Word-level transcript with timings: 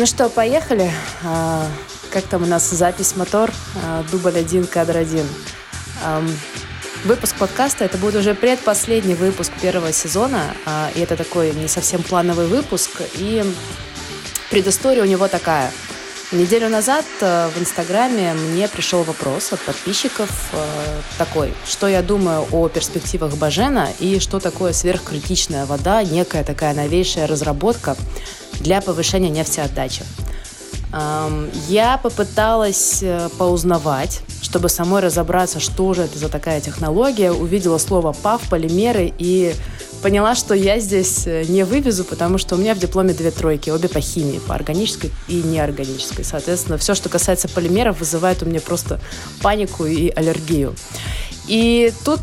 Ну 0.00 0.06
что, 0.06 0.30
поехали. 0.30 0.90
А, 1.22 1.66
как 2.10 2.24
там 2.24 2.44
у 2.44 2.46
нас 2.46 2.70
запись 2.70 3.16
мотор? 3.16 3.52
А, 3.84 4.02
дубль 4.10 4.38
один, 4.38 4.66
кадр 4.66 4.96
один. 4.96 5.26
Выпуск 7.04 7.36
подкаста 7.36 7.84
это 7.84 7.98
будет 7.98 8.14
уже 8.14 8.34
предпоследний 8.34 9.12
выпуск 9.12 9.52
первого 9.60 9.92
сезона, 9.92 10.56
а, 10.64 10.88
и 10.94 11.00
это 11.00 11.18
такой 11.18 11.52
не 11.52 11.68
совсем 11.68 12.02
плановый 12.02 12.46
выпуск. 12.46 13.02
И 13.16 13.44
предыстория 14.48 15.02
у 15.02 15.06
него 15.06 15.28
такая. 15.28 15.70
Неделю 16.32 16.68
назад 16.68 17.04
э, 17.20 17.48
в 17.48 17.60
Инстаграме 17.60 18.34
мне 18.34 18.68
пришел 18.68 19.02
вопрос 19.02 19.52
от 19.52 19.60
подписчиков 19.62 20.30
э, 20.52 20.64
такой, 21.18 21.52
что 21.66 21.88
я 21.88 22.02
думаю 22.02 22.46
о 22.52 22.68
перспективах 22.68 23.34
Бажена 23.34 23.88
и 23.98 24.20
что 24.20 24.38
такое 24.38 24.72
сверхкритичная 24.72 25.66
вода, 25.66 26.04
некая 26.04 26.44
такая 26.44 26.72
новейшая 26.72 27.26
разработка 27.26 27.96
для 28.60 28.80
повышения 28.80 29.30
нефтеотдачи. 29.30 30.02
Я 31.68 32.00
попыталась 32.02 32.98
э, 33.00 33.28
поузнавать, 33.38 34.22
чтобы 34.42 34.68
самой 34.68 35.02
разобраться, 35.02 35.60
что 35.60 35.94
же 35.94 36.02
это 36.02 36.18
за 36.18 36.28
такая 36.28 36.60
технология. 36.60 37.30
Увидела 37.30 37.78
слово 37.78 38.12
«ПАВ», 38.12 38.42
«полимеры» 38.50 39.12
и 39.16 39.54
поняла, 40.02 40.34
что 40.34 40.52
я 40.52 40.80
здесь 40.80 41.28
э, 41.28 41.44
не 41.44 41.64
вывезу, 41.64 42.04
потому 42.04 42.38
что 42.38 42.56
у 42.56 42.58
меня 42.58 42.74
в 42.74 42.80
дипломе 42.80 43.14
две 43.14 43.30
тройки, 43.30 43.70
обе 43.70 43.88
по 43.88 44.00
химии, 44.00 44.40
по 44.40 44.54
органической 44.56 45.12
и 45.28 45.34
неорганической. 45.42 46.24
Соответственно, 46.24 46.76
все, 46.76 46.96
что 46.96 47.08
касается 47.08 47.48
полимеров, 47.48 48.00
вызывает 48.00 48.42
у 48.42 48.46
меня 48.46 48.60
просто 48.60 49.00
панику 49.42 49.86
и 49.86 50.08
аллергию. 50.10 50.74
И 51.46 51.92
тут 52.04 52.20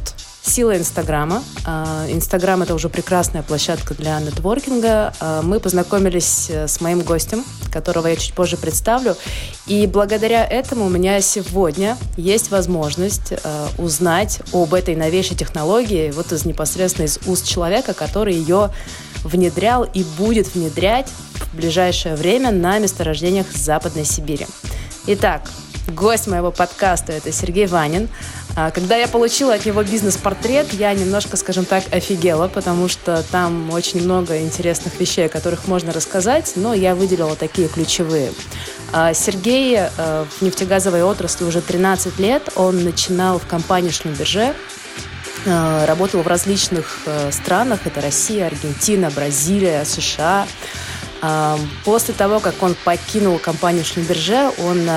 Сила 0.48 0.78
Инстаграма. 0.78 1.44
А, 1.66 2.06
Инстаграм— 2.10 2.62
это 2.64 2.74
уже 2.74 2.88
прекрасная 2.88 3.44
площадка 3.44 3.94
для 3.94 4.18
нетворкинга. 4.22 5.14
А, 5.20 5.42
мы 5.42 5.60
познакомились 5.60 6.50
э, 6.50 6.68
с 6.68 6.80
моим 6.80 7.02
гостем, 7.02 7.44
которого 7.70 8.08
я 8.08 8.16
чуть 8.16 8.34
позже 8.34 8.56
представлю. 8.56 9.16
И 9.68 9.86
благодаря 9.88 10.46
этому 10.46 10.86
у 10.86 10.90
меня 10.90 11.20
сегодня 11.20 11.98
есть 12.16 12.50
возможность 12.50 13.34
э, 13.34 13.68
узнать 13.78 14.40
об 14.54 14.74
этой 14.74 14.96
новейшей 14.96 15.36
технологии 15.36 16.12
вот 16.12 16.32
из 16.32 16.46
непосредственно 16.46 17.08
из 17.08 17.20
уст 17.26 17.46
человека, 17.46 17.94
который 17.94 18.34
ее 18.34 18.72
внедрял 19.24 19.84
и 19.84 20.04
будет 20.18 20.56
внедрять 20.56 21.10
в 21.52 21.58
ближайшее 21.58 22.16
время 22.16 22.52
на 22.52 22.80
месторождениях 22.80 23.48
Западной 23.52 24.06
Сибири. 24.06 24.48
Итак, 25.08 25.50
гость 25.88 26.28
моего 26.28 26.52
подкаста– 26.52 27.12
это 27.14 27.32
Сергей 27.32 27.68
Ванин. 27.68 28.08
А, 28.58 28.72
когда 28.72 28.96
я 28.96 29.08
получила 29.08 29.54
от 29.54 29.68
него 29.68 29.84
бизнес-портрет, 29.84 30.74
я 30.74 30.92
немножко, 30.96 31.38
скажем 31.38 31.64
так, 31.64 31.84
офигела, 31.92 32.48
потому 32.48 32.88
что 32.88 33.22
там 33.32 33.70
очень 33.70 34.04
много 34.04 34.42
интересных 34.42 35.00
вещей, 35.00 35.28
о 35.28 35.30
которых 35.30 35.68
можно 35.68 35.94
рассказать, 35.94 36.54
но 36.56 36.74
я 36.74 36.96
выделила 36.96 37.36
такие 37.36 37.68
ключевые. 37.68 38.34
А, 38.92 39.14
Сергей 39.14 39.78
э, 39.78 40.26
в 40.26 40.42
нефтегазовой 40.42 41.04
отрасли 41.04 41.44
уже 41.46 41.62
13 41.62 42.18
лет. 42.18 42.50
Он 42.56 42.84
начинал 42.84 43.38
в 43.38 43.46
компании 43.46 43.92
Шлюмберже, 43.92 44.56
э, 45.46 45.86
работал 45.86 46.24
в 46.24 46.28
различных 46.28 47.02
э, 47.06 47.32
странах. 47.32 47.82
Это 47.86 48.02
Россия, 48.02 48.48
Аргентина, 48.48 49.12
Бразилия, 49.12 49.86
США. 49.86 50.48
А, 51.22 51.60
после 51.86 52.16
того, 52.16 52.40
как 52.40 52.56
он 52.64 52.76
покинул 52.84 53.38
компанию 53.38 53.86
Шлюмберже, 53.86 54.50
он 54.58 54.90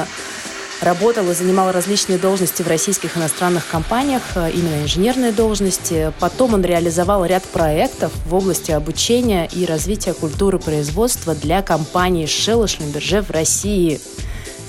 Работал 0.81 1.31
и 1.31 1.35
занимал 1.35 1.73
различные 1.73 2.19
должности 2.19 2.63
в 2.63 2.69
российских 2.69 3.19
иностранных 3.19 3.67
компаниях, 3.69 4.23
э, 4.35 4.51
именно 4.51 4.83
инженерные 4.83 5.31
должности. 5.31 6.11
Потом 6.21 6.55
он 6.55 6.65
реализовал 6.65 7.27
ряд 7.27 7.43
проектов 7.45 8.13
в 8.25 8.35
области 8.35 8.71
обучения 8.71 9.47
и 9.53 9.67
развития 9.67 10.15
культуры 10.15 10.59
производства 10.59 11.35
для 11.35 11.61
компании 11.61 12.25
Shell 12.25 12.65
и 12.65 13.21
в 13.21 13.31
России. 13.31 14.01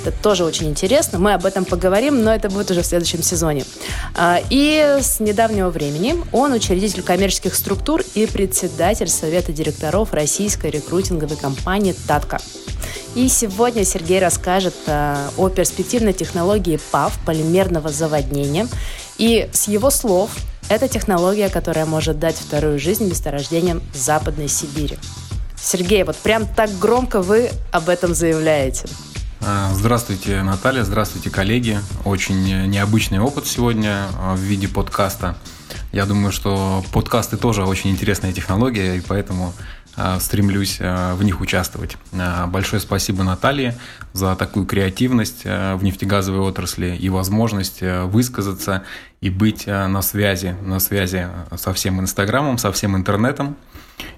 Это 0.03 0.11
тоже 0.11 0.43
очень 0.45 0.67
интересно. 0.67 1.19
Мы 1.19 1.33
об 1.33 1.45
этом 1.45 1.63
поговорим, 1.63 2.23
но 2.23 2.33
это 2.33 2.49
будет 2.49 2.71
уже 2.71 2.81
в 2.81 2.85
следующем 2.85 3.21
сезоне. 3.21 3.65
А, 4.15 4.41
и 4.49 4.97
с 4.99 5.19
недавнего 5.19 5.69
времени 5.69 6.15
он 6.31 6.53
учредитель 6.53 7.03
коммерческих 7.03 7.53
структур 7.53 8.03
и 8.15 8.25
председатель 8.25 9.07
Совета 9.07 9.51
директоров 9.51 10.13
российской 10.13 10.71
рекрутинговой 10.71 11.37
компании 11.37 11.93
«Татка». 12.07 12.39
И 13.13 13.27
сегодня 13.27 13.83
Сергей 13.83 14.19
расскажет 14.19 14.73
э, 14.87 15.17
о 15.37 15.49
перспективной 15.49 16.13
технологии 16.13 16.79
ПАВ, 16.91 17.13
полимерного 17.25 17.89
заводнения. 17.89 18.67
И 19.17 19.49
с 19.51 19.67
его 19.67 19.89
слов, 19.89 20.31
это 20.69 20.87
технология, 20.87 21.49
которая 21.49 21.85
может 21.85 22.19
дать 22.19 22.37
вторую 22.37 22.79
жизнь 22.79 23.07
месторождениям 23.07 23.83
Западной 23.93 24.47
Сибири. 24.47 24.97
Сергей, 25.61 26.03
вот 26.03 26.15
прям 26.15 26.47
так 26.47 26.71
громко 26.79 27.21
вы 27.21 27.51
об 27.71 27.89
этом 27.89 28.15
заявляете. 28.15 28.87
А, 29.43 29.71
здравствуйте, 29.73 30.43
Наталья, 30.43 30.83
здравствуйте, 30.83 31.31
коллеги. 31.31 31.79
Очень 32.05 32.67
необычный 32.67 33.19
опыт 33.19 33.47
сегодня 33.47 34.07
а, 34.19 34.35
в 34.35 34.39
виде 34.39 34.67
подкаста. 34.67 35.35
Я 35.91 36.05
думаю, 36.05 36.31
что 36.31 36.83
подкасты 36.93 37.37
тоже 37.37 37.65
очень 37.65 37.89
интересная 37.89 38.33
технология, 38.33 38.97
и 38.97 39.01
поэтому 39.01 39.53
стремлюсь 40.19 40.77
э, 40.79 41.13
в 41.13 41.23
них 41.23 41.41
участвовать. 41.41 41.97
Э, 42.11 42.45
большое 42.47 42.81
спасибо 42.81 43.23
Наталье 43.23 43.77
за 44.13 44.35
такую 44.35 44.65
креативность 44.65 45.45
в 45.45 45.79
нефтегазовой 45.81 46.39
отрасли 46.41 46.95
и 46.95 47.09
возможность 47.09 47.81
высказаться 47.81 48.83
и 49.21 49.29
быть 49.29 49.67
на 49.67 50.01
связи, 50.01 50.55
на 50.61 50.79
связи 50.79 51.27
со 51.55 51.73
всем 51.73 52.01
Инстаграмом, 52.01 52.57
со 52.57 52.71
всем 52.71 52.97
интернетом 52.97 53.55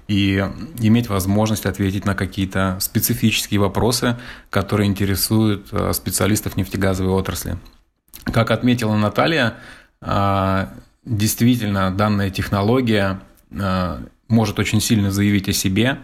и 0.08 0.44
иметь 0.80 1.08
возможность 1.08 1.66
ответить 1.66 2.04
на 2.06 2.14
какие-то 2.14 2.76
специфические 2.80 3.60
вопросы, 3.60 4.16
которые 4.50 4.88
интересуют 4.88 5.72
специалистов 5.92 6.56
нефтегазовой 6.56 7.12
отрасли. 7.12 7.56
Как 8.24 8.50
отметила 8.50 8.96
Наталья, 8.96 9.54
действительно 11.04 11.90
данная 11.92 12.30
технология 12.30 13.20
может 14.28 14.58
очень 14.58 14.80
сильно 14.80 15.10
заявить 15.10 15.48
о 15.48 15.52
себе. 15.52 15.98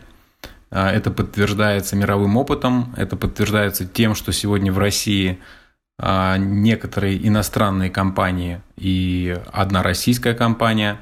А, 0.71 0.91
это 0.91 1.11
подтверждается 1.11 1.97
мировым 1.97 2.37
опытом, 2.37 2.95
это 2.97 3.17
подтверждается 3.17 3.87
тем, 3.87 4.15
что 4.15 4.33
сегодня 4.33 4.73
в 4.73 4.79
России 4.79 5.39
а, 5.99 6.37
некоторые 6.39 7.27
иностранные 7.27 7.91
компании 7.91 8.61
и 8.77 9.37
одна 9.53 9.83
российская 9.83 10.35
компания 10.35 11.01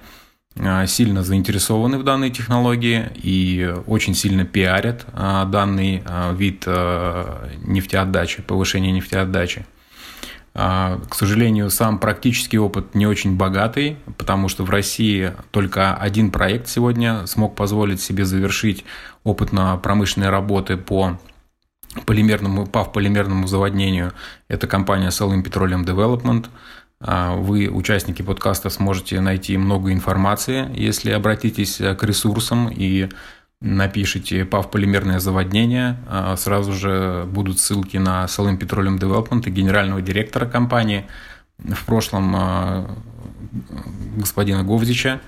а, 0.59 0.87
сильно 0.87 1.23
заинтересованы 1.23 1.99
в 1.99 2.05
данной 2.05 2.31
технологии 2.31 3.11
и 3.15 3.75
очень 3.87 4.15
сильно 4.15 4.45
пиарят 4.45 5.07
данный 5.15 6.03
вид 6.35 6.67
нефтеотдачи, 6.67 8.43
повышения 8.43 8.93
нефтеотдачи. 8.93 9.67
А, 10.61 11.01
к 11.09 11.15
сожалению, 11.15 11.71
сам 11.71 12.01
практический 12.01 12.59
опыт 12.59 12.97
не 12.97 13.07
очень 13.07 13.37
богатый, 13.37 13.97
потому 14.17 14.49
что 14.49 14.65
в 14.65 14.71
России 14.71 15.33
только 15.53 15.95
один 15.95 16.33
проект 16.33 16.67
сегодня 16.67 17.29
смог 17.29 17.55
позволить 17.55 18.01
себе 18.01 18.25
завершить 18.25 18.85
опытно-промышленные 19.23 20.31
работы 20.31 20.77
по 20.77 21.17
полимерному, 22.07 22.67
по 22.67 22.85
полимерному 22.85 23.47
заводнению. 23.47 24.15
Это 24.49 24.67
компания 24.67 25.11
Salim 25.11 25.45
Petroleum 25.45 25.85
Development. 25.85 26.47
А, 27.01 27.37
вы, 27.37 27.69
участники 27.69 28.23
подкаста, 28.23 28.69
сможете 28.69 29.21
найти 29.21 29.57
много 29.57 29.93
информации, 29.93 30.69
если 30.75 31.13
обратитесь 31.13 31.77
к 31.77 32.03
ресурсам 32.03 32.69
и 32.69 33.09
напишите 33.61 34.45
ПАВ 34.45 34.71
полимерное 34.71 35.19
заводнение, 35.19 35.97
а, 36.07 36.37
сразу 36.37 36.73
же 36.73 37.25
будут 37.27 37.59
ссылки 37.59 37.97
на 37.97 38.25
Salim 38.27 38.59
Petroleum 38.59 38.99
Development 38.99 39.43
и 39.47 39.51
генерального 39.51 40.01
директора 40.01 40.47
компании, 40.47 41.07
в 41.59 41.85
прошлом 41.87 42.35
а, 42.37 42.97
господина 44.17 44.63
Говзича, 44.63 45.21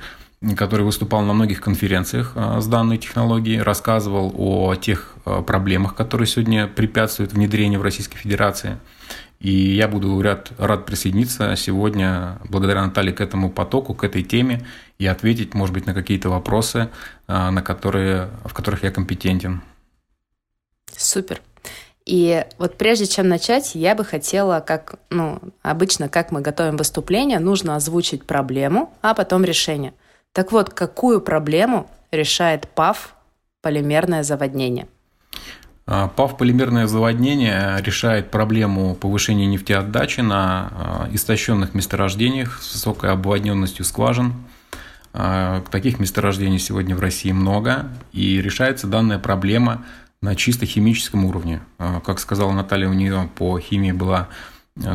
который 0.56 0.84
выступал 0.86 1.22
на 1.22 1.32
многих 1.32 1.60
конференциях 1.60 2.32
а, 2.36 2.60
с 2.60 2.66
данной 2.68 2.98
технологией, 2.98 3.62
рассказывал 3.62 4.32
о 4.36 4.76
тех 4.76 5.16
проблемах, 5.46 5.96
которые 5.96 6.26
сегодня 6.28 6.68
препятствуют 6.68 7.32
внедрению 7.32 7.80
в 7.80 7.82
Российской 7.82 8.16
Федерации. 8.16 8.78
И 9.40 9.74
я 9.74 9.88
буду 9.88 10.20
рад, 10.20 10.52
рад 10.58 10.84
присоединиться 10.84 11.56
сегодня, 11.56 12.38
благодаря 12.44 12.84
Наталье, 12.84 13.12
к 13.12 13.22
этому 13.22 13.50
потоку, 13.50 13.94
к 13.94 14.04
этой 14.04 14.22
теме 14.22 14.66
и 14.98 15.06
ответить, 15.06 15.54
может 15.54 15.72
быть, 15.72 15.86
на 15.86 15.94
какие-то 15.94 16.28
вопросы, 16.28 16.90
а, 17.26 17.50
на 17.50 17.62
которые, 17.62 18.28
в 18.44 18.52
которых 18.52 18.82
я 18.82 18.90
компетентен. 18.90 19.62
Супер. 20.94 21.40
И 22.04 22.44
вот 22.58 22.76
прежде 22.76 23.06
чем 23.06 23.28
начать, 23.28 23.74
я 23.74 23.94
бы 23.94 24.04
хотела, 24.04 24.60
как, 24.60 24.96
ну, 25.08 25.40
обычно, 25.62 26.10
как 26.10 26.32
мы 26.32 26.42
готовим 26.42 26.76
выступление, 26.76 27.38
нужно 27.38 27.76
озвучить 27.76 28.26
проблему, 28.26 28.92
а 29.00 29.14
потом 29.14 29.44
решение. 29.44 29.94
Так 30.32 30.52
вот, 30.52 30.70
какую 30.70 31.20
проблему 31.22 31.90
решает 32.10 32.68
ПАВ 32.68 33.14
полимерное 33.62 34.22
заводнение? 34.22 34.86
А, 35.92 36.06
ПАВ 36.06 36.36
полимерное 36.36 36.86
заводнение 36.86 37.76
решает 37.82 38.30
проблему 38.30 38.94
повышения 38.94 39.46
нефтеотдачи 39.46 40.20
на 40.20 40.68
а, 40.70 41.08
истощенных 41.10 41.74
месторождениях 41.74 42.62
с 42.62 42.74
высокой 42.74 43.10
обводненностью 43.10 43.84
скважин. 43.84 44.34
А, 45.12 45.64
таких 45.72 45.98
месторождений 45.98 46.60
сегодня 46.60 46.94
в 46.94 47.00
России 47.00 47.32
много, 47.32 47.88
и 48.12 48.40
решается 48.40 48.86
данная 48.86 49.18
проблема 49.18 49.84
на 50.22 50.36
чисто 50.36 50.64
химическом 50.64 51.24
уровне. 51.24 51.60
Как 51.78 52.20
сказала 52.20 52.52
Наталья, 52.52 52.88
у 52.88 52.92
нее 52.92 53.28
по 53.36 53.58
химии 53.58 53.90
была 53.90 54.28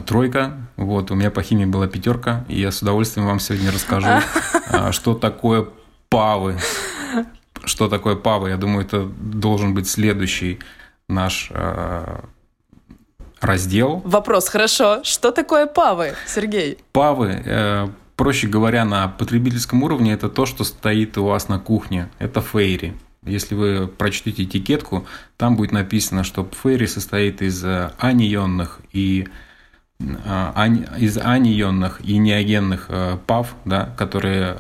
тройка, 0.06 0.54
вот, 0.78 1.12
у 1.12 1.16
меня 1.16 1.32
по 1.32 1.42
химии 1.42 1.66
была 1.66 1.88
пятерка, 1.88 2.46
и 2.48 2.62
я 2.62 2.72
с 2.72 2.82
удовольствием 2.84 3.26
вам 3.28 3.40
сегодня 3.40 3.72
расскажу, 3.72 4.22
что 4.92 5.16
такое 5.16 5.68
павы. 6.10 6.58
Что 7.64 7.90
такое 7.90 8.16
павы? 8.16 8.50
Я 8.50 8.58
думаю, 8.58 8.86
это 8.86 9.04
должен 9.04 9.74
быть 9.74 9.90
следующий 9.90 10.60
наш 11.08 11.52
раздел. 13.42 14.02
Вопрос, 14.06 14.50
хорошо. 14.50 15.04
Что 15.04 15.32
такое 15.32 15.68
павы, 15.68 16.16
Сергей? 16.26 16.78
Павы, 16.92 17.42
э, 17.46 17.88
проще 18.16 18.48
говоря, 18.48 18.86
на 18.86 19.08
потребительском 19.08 19.84
уровне, 19.84 20.14
это 20.14 20.30
то, 20.30 20.46
что 20.46 20.64
стоит 20.64 21.18
у 21.18 21.26
вас 21.26 21.48
на 21.48 21.60
кухне. 21.60 22.10
Это 22.20 22.42
фейри. 22.42 22.96
Если 23.24 23.56
вы 23.56 23.88
прочтете 23.88 24.44
этикетку, 24.44 25.06
там 25.38 25.56
будет 25.56 25.72
написано, 25.72 26.24
что 26.24 26.48
фейри 26.64 26.86
состоит 26.86 27.42
из 27.42 27.64
э, 27.64 27.92
анионных 27.98 28.80
и 28.94 29.28
э, 30.00 30.68
из 31.00 31.18
анионных 31.18 32.02
и 32.04 32.18
неогенных 32.18 32.86
э, 32.90 33.18
ПАВ, 33.26 33.56
да, 33.66 33.90
которые 33.98 34.54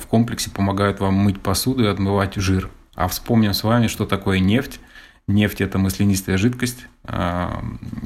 в 0.00 0.06
комплексе 0.06 0.50
помогают 0.50 1.00
вам 1.00 1.14
мыть 1.14 1.40
посуду 1.40 1.84
и 1.84 1.88
отмывать 1.88 2.36
жир. 2.36 2.70
А 2.94 3.08
вспомним 3.08 3.52
с 3.52 3.64
вами, 3.64 3.88
что 3.88 4.06
такое 4.06 4.38
нефть. 4.38 4.78
Нефть– 5.26 5.60
это 5.62 5.78
маслянистая 5.78 6.36
жидкость, 6.36 6.86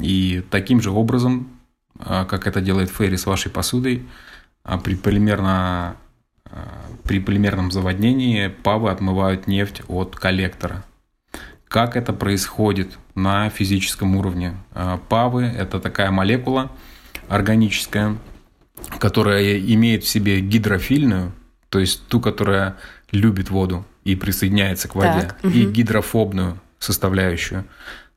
и 0.00 0.44
таким 0.50 0.81
же 0.81 0.91
образом, 0.91 1.49
как 1.99 2.47
это 2.47 2.61
делает 2.61 2.91
Ферри 2.91 3.17
с 3.17 3.26
вашей 3.26 3.50
посудой, 3.50 4.06
при, 4.85 4.94
полимерно, 4.94 5.97
при 7.03 7.19
полимерном 7.19 7.73
заводнении 7.73 8.49
павы 8.49 8.91
отмывают 8.91 9.49
нефть 9.49 9.82
от 9.88 10.15
коллектора. 10.15 10.85
Как 11.67 11.97
это 11.97 12.12
происходит 12.12 12.97
на 13.15 13.50
физическом 13.50 14.15
уровне? 14.17 14.55
Павы– 15.09 15.43
это 15.59 15.81
такая 15.81 16.11
молекула 16.12 16.70
органическая, 17.29 18.17
которая 19.00 19.59
имеет 19.59 20.05
в 20.05 20.09
себе 20.09 20.41
гидрофильную, 20.41 21.32
то 21.69 21.81
есть 21.81 22.06
ту, 22.06 22.20
которая 22.20 22.76
любит 23.11 23.50
воду 23.50 23.85
и 24.05 24.15
присоединяется 24.15 24.88
к 24.88 24.94
воде, 24.94 25.26
так, 25.26 25.38
угу. 25.43 25.53
и 25.53 25.67
гидрофобную 25.67 26.59
составляющую. 26.79 27.65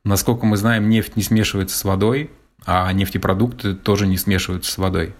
Насколько 0.03 0.45
мы 0.45 0.57
знаем, 0.57 0.89
нефть 0.89 1.15
не 1.15 1.23
смешивается 1.23 1.77
с 1.77 1.83
водой, 1.83 2.31
а 2.65 2.91
нефтепродукты 2.91 3.75
тоже 3.75 4.07
не 4.07 4.17
смешиваются 4.17 4.71
с 4.71 4.77
водой. 4.77 5.13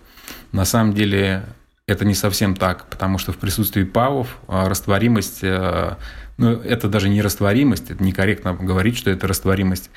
На 0.51 0.65
самом 0.65 0.93
деле 0.93 1.45
это 1.87 2.05
не 2.05 2.15
совсем 2.15 2.55
так, 2.55 2.85
потому 2.89 3.17
что 3.17 3.31
в 3.31 3.37
присутствии 3.37 3.83
ПАВов 3.83 4.37
а, 4.47 4.69
растворимость, 4.69 5.39
э, 5.43 5.95
ну 6.37 6.51
это 6.51 6.87
даже 6.87 7.09
не 7.09 7.21
растворимость, 7.21 7.91
это 7.91 8.03
некорректно 8.03 8.53
говорить, 8.53 8.97
что 8.97 9.09
это 9.09 9.27
растворимость, 9.27 9.89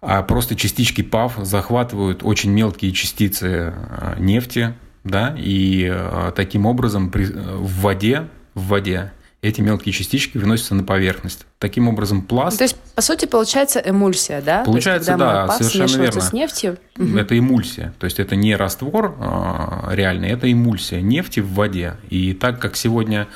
а 0.00 0.22
просто 0.22 0.54
частички 0.54 1.02
ПАВ 1.02 1.38
захватывают 1.42 2.22
очень 2.22 2.50
мелкие 2.50 2.92
частицы 2.92 3.74
э, 3.74 4.14
нефти, 4.18 4.74
да, 5.02 5.34
и 5.36 5.90
э, 5.92 6.32
таким 6.34 6.66
образом 6.66 7.10
в 7.10 7.80
воде, 7.80 8.28
в 8.54 8.68
воде 8.68 9.12
эти 9.44 9.60
мелкие 9.60 9.92
частички 9.92 10.38
выносятся 10.38 10.74
на 10.74 10.84
поверхность. 10.84 11.46
Таким 11.58 11.86
образом, 11.86 12.22
пласт... 12.22 12.56
То 12.56 12.64
есть, 12.64 12.76
по 12.94 13.02
сути, 13.02 13.26
получается 13.26 13.78
эмульсия, 13.84 14.40
да? 14.40 14.64
Получается, 14.64 15.12
есть, 15.12 15.18
да, 15.18 15.48
совершенно 15.50 16.02
верно. 16.02 16.20
с 16.22 16.32
нефтью... 16.32 16.78
Это 16.96 17.38
эмульсия. 17.38 17.92
То 17.98 18.06
есть, 18.06 18.18
это 18.18 18.36
не 18.36 18.56
раствор 18.56 19.14
а, 19.20 19.90
реальный, 19.92 20.30
это 20.30 20.50
эмульсия 20.50 21.02
нефти 21.02 21.40
в 21.40 21.52
воде. 21.52 21.96
И 22.08 22.32
так 22.32 22.58
как 22.58 22.74
сегодня 22.74 23.28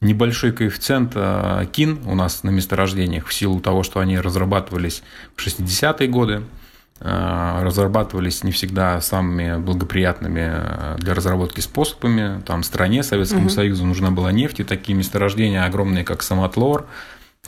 небольшой 0.00 0.52
коэффициент 0.52 1.12
а, 1.16 1.64
кин 1.66 1.98
у 2.06 2.14
нас 2.14 2.44
на 2.44 2.50
месторождениях 2.50 3.26
в 3.26 3.34
силу 3.34 3.58
того, 3.60 3.82
что 3.82 3.98
они 3.98 4.20
разрабатывались 4.20 5.02
в 5.34 5.44
60-е 5.44 6.06
годы, 6.06 6.42
Э, 6.42 6.65
разрабатывались 7.00 8.42
не 8.42 8.52
всегда 8.52 9.00
самыми 9.02 9.58
благоприятными 9.60 10.50
э, 10.50 10.96
для 10.98 11.12
разработки 11.12 11.60
способами. 11.60 12.40
Там 12.42 12.62
стране 12.62 13.02
Советскому 13.02 13.46
угу. 13.46 13.50
Союзу 13.50 13.84
нужна 13.84 14.10
была 14.10 14.32
нефть, 14.32 14.60
и 14.60 14.64
такие 14.64 14.96
месторождения 14.96 15.64
огромные, 15.64 16.04
как 16.04 16.22
Самотлор, 16.22 16.86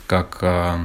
как 0.05 0.37
э, 0.41 0.77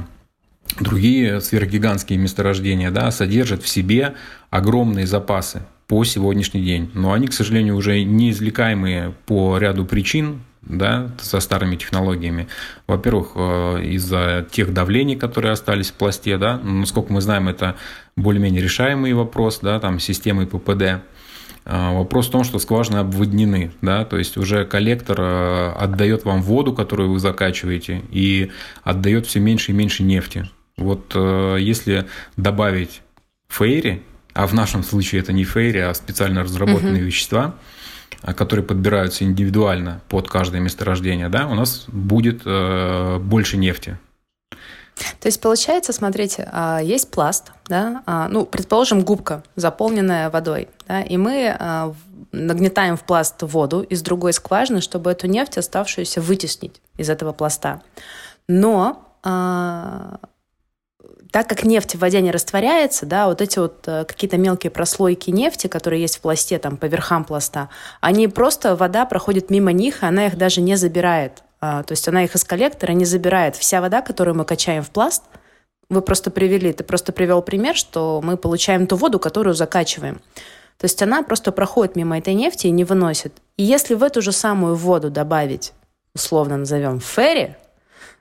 другие 0.79 1.41
сверхгигантские 1.41 2.17
месторождения, 2.17 2.89
да, 2.89 3.11
содержат 3.11 3.61
в 3.61 3.67
себе 3.67 4.15
огромные 4.49 5.05
запасы 5.05 5.61
по 5.87 6.03
сегодняшний 6.03 6.63
день. 6.63 6.89
Но 6.95 7.13
они, 7.13 7.27
к 7.27 7.33
сожалению, 7.33 7.75
уже 7.75 8.03
неизвлекаемые 8.03 9.13
по 9.27 9.57
ряду 9.59 9.85
причин, 9.85 10.41
да, 10.65 11.11
со 11.19 11.39
старыми 11.39 11.75
технологиями. 11.75 12.47
Во-первых, 12.87 13.31
э, 13.35 13.83
из-за 13.83 14.45
тех 14.51 14.73
давлений, 14.73 15.15
которые 15.15 15.51
остались 15.51 15.91
в 15.91 15.93
пласте, 15.93 16.37
да, 16.37 16.59
ну, 16.63 16.79
насколько 16.79 17.13
мы 17.13 17.21
знаем, 17.21 17.47
это 17.47 17.75
более-менее 18.15 18.61
решаемый 18.61 19.13
вопрос, 19.13 19.59
да, 19.61 19.79
там 19.79 19.99
системы 19.99 20.45
ППД. 20.47 21.03
А, 21.67 21.93
вопрос 21.93 22.27
в 22.27 22.31
том, 22.31 22.43
что 22.43 22.59
скважины 22.59 22.97
обводнены, 22.97 23.71
да, 23.81 24.05
то 24.05 24.17
есть 24.17 24.37
уже 24.37 24.65
коллектор 24.65 25.19
э, 25.19 25.71
отдает 25.71 26.23
вам 26.23 26.43
воду, 26.43 26.73
которую 26.73 27.11
вы 27.11 27.19
закачиваете, 27.19 28.03
и 28.11 28.51
отдает 28.83 29.25
все 29.25 29.39
меньше 29.39 29.71
и 29.71 29.75
меньше 29.75 30.03
нефти. 30.03 30.47
Вот 30.77 31.13
э, 31.15 31.57
если 31.59 32.05
добавить 32.37 33.01
фейри, 33.47 34.03
а 34.33 34.45
в 34.45 34.53
нашем 34.53 34.83
случае 34.83 35.21
это 35.21 35.33
не 35.33 35.43
фейри, 35.43 35.79
а 35.79 35.93
специально 35.93 36.43
разработанные 36.43 37.01
угу. 37.01 37.05
вещества, 37.05 37.55
которые 38.33 38.65
подбираются 38.65 39.23
индивидуально 39.23 40.01
под 40.09 40.29
каждое 40.29 40.61
месторождение, 40.61 41.29
да, 41.29 41.47
у 41.47 41.53
нас 41.53 41.85
будет 41.87 42.41
э, 42.45 43.17
больше 43.19 43.57
нефти. 43.57 43.97
То 45.19 45.27
есть 45.27 45.41
получается, 45.41 45.91
смотрите, 45.91 46.47
а, 46.53 46.79
есть 46.81 47.11
пласт, 47.11 47.51
да, 47.67 48.01
а, 48.05 48.29
ну, 48.29 48.45
предположим, 48.45 49.03
губка, 49.03 49.43
заполненная 49.57 50.29
водой, 50.29 50.69
да, 50.87 51.01
и 51.01 51.17
мы 51.17 51.93
нагнетаем 52.31 52.95
в 52.97 53.03
пласт 53.03 53.41
воду 53.41 53.81
из 53.81 54.01
другой 54.01 54.33
скважины, 54.33 54.81
чтобы 54.81 55.11
эту 55.11 55.27
нефть 55.27 55.57
оставшуюся 55.57 56.21
вытеснить 56.21 56.81
из 56.97 57.09
этого 57.09 57.33
пласта. 57.33 57.81
Но 58.47 59.01
так 61.31 61.47
как 61.47 61.63
нефть 61.63 61.95
в 61.95 61.99
воде 61.99 62.21
не 62.21 62.31
растворяется, 62.31 63.05
да, 63.05 63.27
вот 63.27 63.41
эти 63.41 63.59
вот 63.59 63.87
э, 63.87 64.05
какие-то 64.05 64.37
мелкие 64.37 64.71
прослойки 64.71 65.31
нефти, 65.31 65.67
которые 65.67 66.01
есть 66.01 66.17
в 66.17 66.21
пласте, 66.21 66.59
там, 66.59 66.77
по 66.77 66.85
верхам 66.85 67.25
пласта, 67.25 67.69
они 68.01 68.27
просто, 68.27 68.75
вода 68.75 69.05
проходит 69.05 69.49
мимо 69.49 69.71
них, 69.71 70.03
и 70.03 70.05
она 70.05 70.27
их 70.27 70.37
даже 70.37 70.61
не 70.61 70.75
забирает. 70.75 71.43
А, 71.59 71.83
то 71.83 71.93
есть 71.93 72.07
она 72.07 72.23
их 72.23 72.35
из 72.35 72.43
коллектора 72.43 72.91
не 72.91 73.05
забирает. 73.05 73.55
Вся 73.55 73.81
вода, 73.81 74.01
которую 74.01 74.35
мы 74.35 74.45
качаем 74.45 74.83
в 74.83 74.91
пласт, 74.91 75.23
вы 75.89 76.01
просто 76.01 76.31
привели, 76.31 76.73
ты 76.73 76.83
просто 76.83 77.11
привел 77.11 77.41
пример, 77.41 77.75
что 77.75 78.21
мы 78.23 78.37
получаем 78.37 78.87
ту 78.87 78.95
воду, 78.95 79.19
которую 79.19 79.53
закачиваем. 79.53 80.21
То 80.77 80.85
есть 80.85 81.01
она 81.01 81.23
просто 81.23 81.51
проходит 81.51 81.95
мимо 81.95 82.17
этой 82.17 82.33
нефти 82.33 82.67
и 82.67 82.71
не 82.71 82.83
выносит. 82.83 83.33
И 83.57 83.63
если 83.63 83.93
в 83.93 84.03
эту 84.03 84.21
же 84.21 84.31
самую 84.31 84.75
воду 84.75 85.09
добавить, 85.09 85.73
условно 86.13 86.57
назовем 86.57 86.99
ферри, 86.99 87.55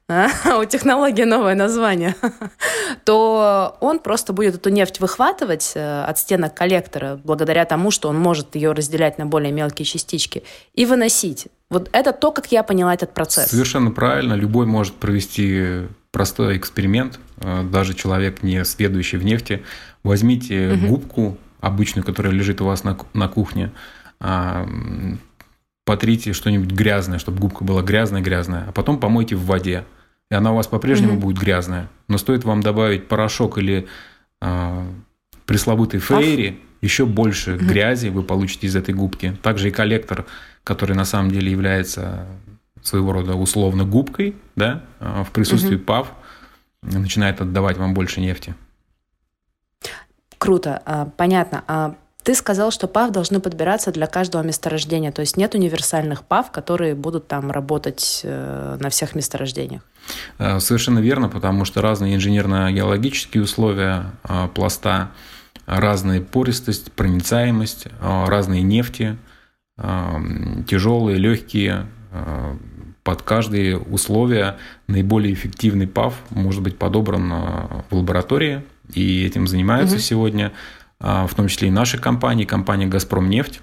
у 0.61 0.65
технологии 0.67 1.25
новое 1.25 1.55
название, 1.55 2.15
то 3.05 3.77
он 3.81 3.99
просто 3.99 4.33
будет 4.35 4.57
эту 4.57 4.69
нефть 4.69 5.01
выхватывать 5.01 5.73
э, 5.75 6.05
от 6.05 6.19
стенок 6.19 6.55
коллектора 6.55 7.19
благодаря 7.25 7.65
тому, 7.65 7.91
что 7.91 8.11
он 8.11 8.19
может 8.19 8.55
ее 8.55 8.73
разделять 8.73 9.17
на 9.19 9.25
более 9.25 9.51
мелкие 9.51 9.87
частички 9.87 10.43
и 10.75 10.85
выносить. 10.85 11.49
Вот 11.71 11.89
это 11.93 12.13
то, 12.13 12.33
как 12.33 12.53
я 12.53 12.63
поняла 12.63 12.93
этот 12.93 13.15
процесс. 13.15 13.49
Совершенно 13.49 13.91
правильно. 13.91 14.35
Любой 14.35 14.67
может 14.67 14.95
провести 14.95 15.87
простой 16.13 16.59
эксперимент, 16.59 17.19
э, 17.39 17.63
даже 17.63 17.95
человек 17.95 18.43
не 18.43 18.63
следующий 18.65 19.17
в 19.17 19.25
нефти. 19.25 19.65
Возьмите 20.03 20.73
угу. 20.73 20.87
губку 20.87 21.39
обычную, 21.61 22.05
которая 22.05 22.33
лежит 22.33 22.61
у 22.61 22.67
вас 22.67 22.85
на, 22.85 22.99
на 23.15 23.29
кухне, 23.29 23.73
а, 24.21 24.69
потрите 25.85 26.33
что-нибудь 26.33 26.71
грязное, 26.71 27.19
чтобы 27.19 27.39
губка 27.39 27.65
была 27.65 27.83
грязная-грязная, 27.83 28.65
а 28.69 28.73
потом 28.73 28.99
помойте 28.99 29.37
в 29.37 29.45
воде. 29.45 29.85
И 30.31 30.35
она 30.35 30.53
у 30.53 30.57
вас 30.57 30.67
по-прежнему 30.67 31.15
mm 31.15 31.21
будет 31.21 31.39
грязная. 31.39 31.89
Но 32.09 32.19
стоит 32.19 32.45
вам 32.45 32.63
добавить 32.63 33.09
порошок 33.09 33.59
или 33.59 33.87
э, 34.41 34.87
пресловутый 35.47 36.01
фейри, 36.01 36.61
еще 36.81 37.07
больше 37.07 37.53
mm 37.53 37.65
грязи 37.65 38.09
вы 38.09 38.23
получите 38.23 38.67
из 38.67 38.77
этой 38.77 38.95
губки. 38.95 39.37
Также 39.43 39.69
и 39.69 39.71
коллектор, 39.71 40.25
который 40.65 40.97
на 40.97 41.05
самом 41.05 41.31
деле 41.31 41.51
является 41.51 42.27
своего 42.83 43.13
рода 43.13 43.35
условно 43.35 43.85
губкой, 43.85 44.37
да, 44.57 44.83
в 45.01 45.31
присутствии 45.33 45.77
mm 45.77 45.85
ПАВ, 45.85 46.13
начинает 46.83 47.41
отдавать 47.41 47.77
вам 47.77 47.95
больше 47.95 48.21
нефти. 48.21 48.55
Круто, 50.39 50.83
а, 50.85 51.07
понятно. 51.07 51.97
Ты 52.25 52.35
сказал, 52.35 52.71
что 52.71 52.89
ПАВ 52.89 53.11
должны 53.11 53.39
подбираться 53.39 53.93
для 53.93 54.07
каждого 54.07 54.43
месторождения, 54.43 55.13
то 55.13 55.21
есть 55.21 55.37
нет 55.37 55.55
универсальных 55.55 56.25
ПАВ, 56.25 56.51
которые 56.51 56.95
будут 56.95 57.29
там 57.29 57.51
работать 57.51 58.23
э, 58.25 58.79
на 58.81 58.89
всех 58.89 59.15
месторождениях. 59.15 59.83
Э, 60.39 60.59
совершенно 60.59 61.01
верно, 61.01 61.29
потому 61.29 61.67
что 61.67 61.83
разные 61.83 62.17
инженерно-геологические 62.17 63.43
условия 63.43 64.07
э, 64.27 64.49
пласта, 64.55 65.11
разная 65.67 66.23
пористость, 66.23 66.93
проницаемость, 66.93 67.87
разные 68.01 68.61
нефти, 68.63 69.17
тяжелые, 69.79 71.17
легкие, 71.17 71.87
под 73.03 73.23
каждые 73.23 73.79
условия 73.79 74.59
наиболее 74.89 75.33
эффективный 75.33 75.89
ПАВ 75.89 76.15
может 76.29 76.63
быть 76.63 76.77
подобран 76.77 77.33
в 77.89 77.97
лаборатории, 77.97 78.63
и 78.93 79.25
этим 79.25 79.47
занимаются 79.47 79.97
угу. 79.97 80.03
сегодня, 80.03 80.53
в 81.01 81.31
том 81.37 81.49
числе 81.49 81.69
и 81.69 81.71
наши 81.71 81.99
компании, 81.99 82.45
компания 82.45 82.87
«Газпром 82.87 83.29
нефть», 83.29 83.61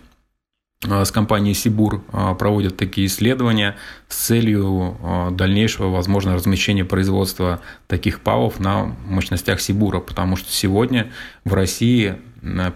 Э, 0.87 1.05
с 1.05 1.11
компанией 1.11 1.53
Сибур 1.53 2.03
э, 2.11 2.35
проводят 2.37 2.77
такие 2.77 3.07
исследования 3.07 3.75
с 4.07 4.15
целью 4.15 4.97
дальнейшего, 5.31 5.89
возможно, 5.89 6.33
размещения 6.33 6.85
производства 6.85 7.61
таких 7.87 8.21
ПАВов 8.21 8.59
на 8.59 8.95
мощностях 9.05 9.61
Сибура, 9.61 9.99
потому 9.99 10.35
что 10.35 10.51
сегодня 10.51 11.11
в 11.45 11.53
России 11.53 12.15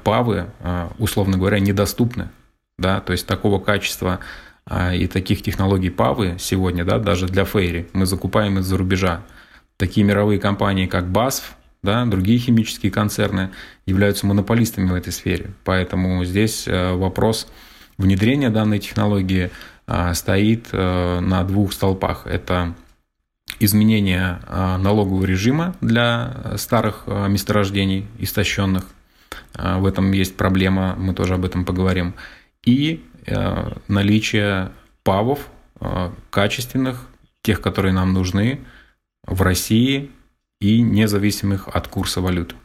ПАВы, 0.04 0.46
условно 1.00 1.38
говоря, 1.38 1.60
недоступны. 1.60 2.30
Да? 2.78 3.02
То 3.02 3.14
есть 3.14 3.26
такого 3.26 3.60
качества 3.60 4.20
и 4.94 5.08
таких 5.08 5.42
технологий 5.42 5.90
ПАВы 5.90 6.36
сегодня, 6.40 6.86
да, 6.86 7.00
даже 7.00 7.26
для 7.28 7.46
Фейри, 7.46 7.90
мы 7.94 8.06
закупаем 8.06 8.60
из-за 8.60 8.78
рубежа. 8.78 9.24
Такие 9.78 10.06
мировые 10.06 10.40
компании, 10.40 10.86
как 10.86 11.06
BASF, 11.06 11.42
да, 11.86 12.06
другие 12.06 12.40
химические 12.40 12.92
концерны 12.92 13.52
являются 13.86 14.26
монополистами 14.26 14.90
в 14.90 14.94
этой 14.96 15.14
сфере. 15.14 15.52
Поэтому 15.64 16.26
здесь 16.26 16.68
вопрос– 16.68 17.48
внедрение 17.98 18.50
данной 18.50 18.80
технологии 18.80 19.52
а, 19.88 20.14
стоит 20.14 20.68
э, 20.72 21.20
на 21.20 21.44
двух 21.44 21.74
столпах. 21.74 22.28
Это 22.28 22.74
изменение 23.60 24.40
налогового 24.50 25.24
режима 25.24 25.76
для 25.80 26.58
старых 26.58 27.08
месторождений 27.08 28.06
истощенных. 28.20 28.86
В 29.54 29.86
этом 29.86 30.12
есть 30.12 30.36
проблема, 30.36 30.96
мы 30.98 31.14
тоже 31.14 31.36
об 31.36 31.46
этом 31.46 31.64
поговорим. 31.64 32.16
И 32.66 33.06
э, 33.26 33.72
наличие 33.88 34.72
ПАВов 35.04 35.48
качественных, 36.32 37.08
тех, 37.44 37.62
которые 37.62 37.94
нам 37.94 38.12
нужны 38.12 38.62
в 39.26 39.42
России 39.42 40.12
и 40.60 40.82
независимых 40.82 41.68
от 41.68 41.88
курса 41.88 42.22
валют. 42.22 42.56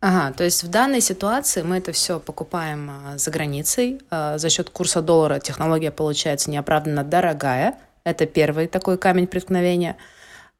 Ага, 0.00 0.34
то 0.34 0.44
есть 0.44 0.62
в 0.62 0.68
данной 0.68 1.00
ситуации 1.00 1.62
мы 1.62 1.78
это 1.78 1.92
все 1.92 2.20
покупаем 2.20 2.90
а, 2.90 3.18
за 3.18 3.30
границей. 3.30 4.02
А, 4.10 4.36
за 4.36 4.50
счет 4.50 4.68
курса 4.68 5.00
доллара 5.00 5.38
технология 5.38 5.90
получается 5.90 6.50
неоправданно 6.50 7.04
дорогая. 7.04 7.78
Это 8.04 8.26
первый 8.26 8.66
такой 8.66 8.98
камень 8.98 9.26
преткновения. 9.26 9.96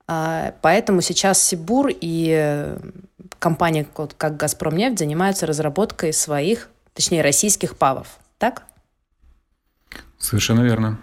А, 0.06 0.54
поэтому 0.62 1.02
сейчас 1.02 1.42
Сибур 1.42 1.88
и 1.88 2.34
э, 2.34 2.78
компания, 3.38 3.86
как 4.16 4.36
«Газпромнефть», 4.36 4.98
занимаются 4.98 5.46
разработкой 5.46 6.14
своих, 6.14 6.70
точнее, 6.94 7.22
российских 7.22 7.76
ПАВов. 7.76 8.18
Так? 8.38 8.62
Совершенно 10.18 10.62
верно. 10.62 10.98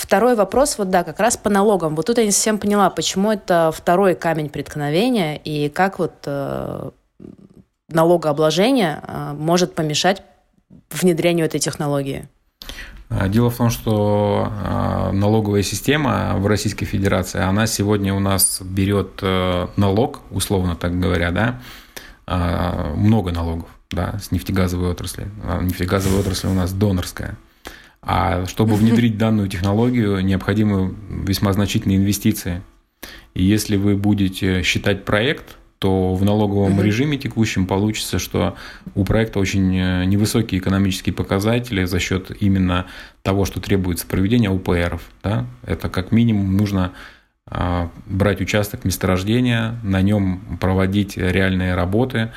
Второй 0.00 0.34
вопрос, 0.34 0.78
вот 0.78 0.88
да, 0.88 1.04
как 1.04 1.20
раз 1.20 1.36
по 1.36 1.50
налогам. 1.50 1.94
Вот 1.94 2.06
тут 2.06 2.16
я 2.16 2.24
не 2.24 2.30
совсем 2.30 2.56
поняла, 2.56 2.88
почему 2.88 3.32
это 3.32 3.70
второй 3.70 4.14
камень 4.14 4.48
преткновения 4.48 5.36
и 5.36 5.68
как 5.68 5.98
вот 5.98 6.14
э, 6.24 6.90
налогообложение 7.90 9.02
э, 9.06 9.34
может 9.34 9.74
помешать 9.74 10.22
внедрению 10.90 11.44
этой 11.44 11.60
технологии. 11.60 12.26
А, 13.10 13.28
дело 13.28 13.50
в 13.50 13.58
том, 13.58 13.68
что 13.68 14.50
э, 14.50 15.12
налоговая 15.12 15.62
система 15.62 16.32
в 16.38 16.46
Российской 16.46 16.86
Федерации, 16.86 17.42
она 17.42 17.66
сегодня 17.66 18.14
у 18.14 18.20
нас 18.20 18.62
берет 18.62 19.18
э, 19.20 19.66
налог, 19.76 20.22
условно 20.30 20.76
так 20.76 20.98
говоря, 20.98 21.30
да, 21.30 21.60
э, 22.26 22.94
много 22.96 23.32
налогов, 23.32 23.68
да, 23.90 24.18
с 24.18 24.30
нефтегазовой 24.30 24.92
отрасли. 24.92 25.28
А 25.44 25.60
нефтегазовая 25.60 26.20
отрасль 26.20 26.46
у 26.46 26.54
нас 26.54 26.72
донорская. 26.72 27.36
А 28.02 28.46
чтобы 28.46 28.76
внедрить 28.76 29.18
данную 29.18 29.48
технологию, 29.48 30.20
необходимы 30.24 30.94
весьма 31.10 31.52
значительные 31.52 31.98
инвестиции. 31.98 32.62
И 33.34 33.42
если 33.42 33.76
вы 33.76 33.96
будете 33.96 34.62
считать 34.62 35.04
проект, 35.04 35.56
то 35.78 36.14
в 36.14 36.24
налоговом 36.24 36.78
uh-huh. 36.78 36.84
режиме 36.84 37.16
текущем 37.16 37.66
получится, 37.66 38.18
что 38.18 38.54
у 38.94 39.04
проекта 39.04 39.38
очень 39.38 39.74
э, 39.78 40.04
невысокие 40.04 40.60
экономические 40.60 41.14
показатели 41.14 41.84
за 41.84 41.98
счет 41.98 42.30
именно 42.38 42.86
того, 43.22 43.46
что 43.46 43.60
требуется 43.60 44.06
проведения 44.06 44.50
УПРов. 44.50 45.02
Да? 45.22 45.46
Это 45.64 45.88
как 45.88 46.12
минимум 46.12 46.54
нужно 46.54 46.92
а, 47.46 47.90
брать 48.06 48.40
участок 48.40 48.84
месторождения, 48.84 49.80
на 49.82 50.02
нем 50.02 50.58
проводить 50.60 51.16
реальные 51.16 51.74
работы, 51.74 52.30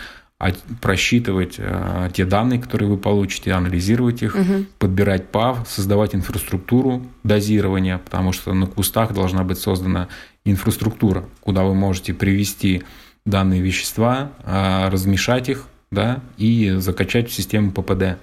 просчитывать 0.81 1.55
э, 1.57 2.09
те 2.13 2.25
данные, 2.25 2.59
которые 2.59 2.89
вы 2.89 2.97
получите, 2.97 3.53
анализировать 3.53 4.23
их, 4.23 4.35
угу. 4.35 4.65
подбирать 4.77 5.29
ПАВ, 5.29 5.67
создавать 5.67 6.15
инфраструктуру 6.15 7.05
дозирования, 7.23 7.97
потому 7.97 8.33
что 8.33 8.53
на 8.53 8.67
кустах 8.67 9.13
должна 9.13 9.43
быть 9.43 9.57
создана 9.57 10.09
инфраструктура, 10.43 11.25
куда 11.39 11.63
вы 11.63 11.75
можете 11.75 12.13
привести 12.13 12.83
данные 13.25 13.61
вещества, 13.61 14.31
э, 14.43 14.89
размешать 14.89 15.49
их 15.49 15.67
да, 15.91 16.21
и 16.37 16.75
закачать 16.77 17.29
в 17.29 17.33
систему 17.33 17.71
ППД. 17.71 18.17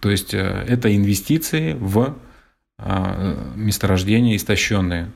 То 0.00 0.10
есть 0.10 0.32
э, 0.32 0.64
это 0.68 0.94
инвестиции 0.94 1.76
в 1.78 2.16
месторождения 3.54 4.34
истощенные. 4.34 5.12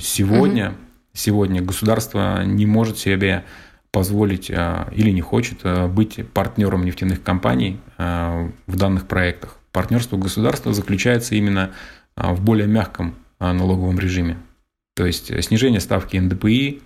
Сегодня, 0.00 0.68
угу. 0.68 0.76
сегодня 1.12 1.60
государство 1.60 2.44
не 2.44 2.66
может 2.66 2.98
себе 2.98 3.44
позволить 3.94 4.50
а, 4.50 4.88
или 4.92 5.10
не 5.10 5.20
хочет 5.20 5.60
а, 5.62 5.86
быть 5.86 6.20
партнером 6.34 6.84
нефтяных 6.84 7.22
компаний 7.22 7.78
а, 7.96 8.50
в 8.66 8.76
данных 8.76 9.06
проектах. 9.06 9.56
Партнерство 9.70 10.16
государства 10.16 10.74
заключается 10.74 11.36
именно 11.36 11.70
в 12.16 12.42
более 12.42 12.66
мягком 12.66 13.14
налоговом 13.40 13.98
режиме. 13.98 14.36
То 14.94 15.04
есть 15.04 15.32
э, 15.32 15.42
снижение 15.42 15.80
ставки 15.80 16.16
НДПИ 16.16 16.80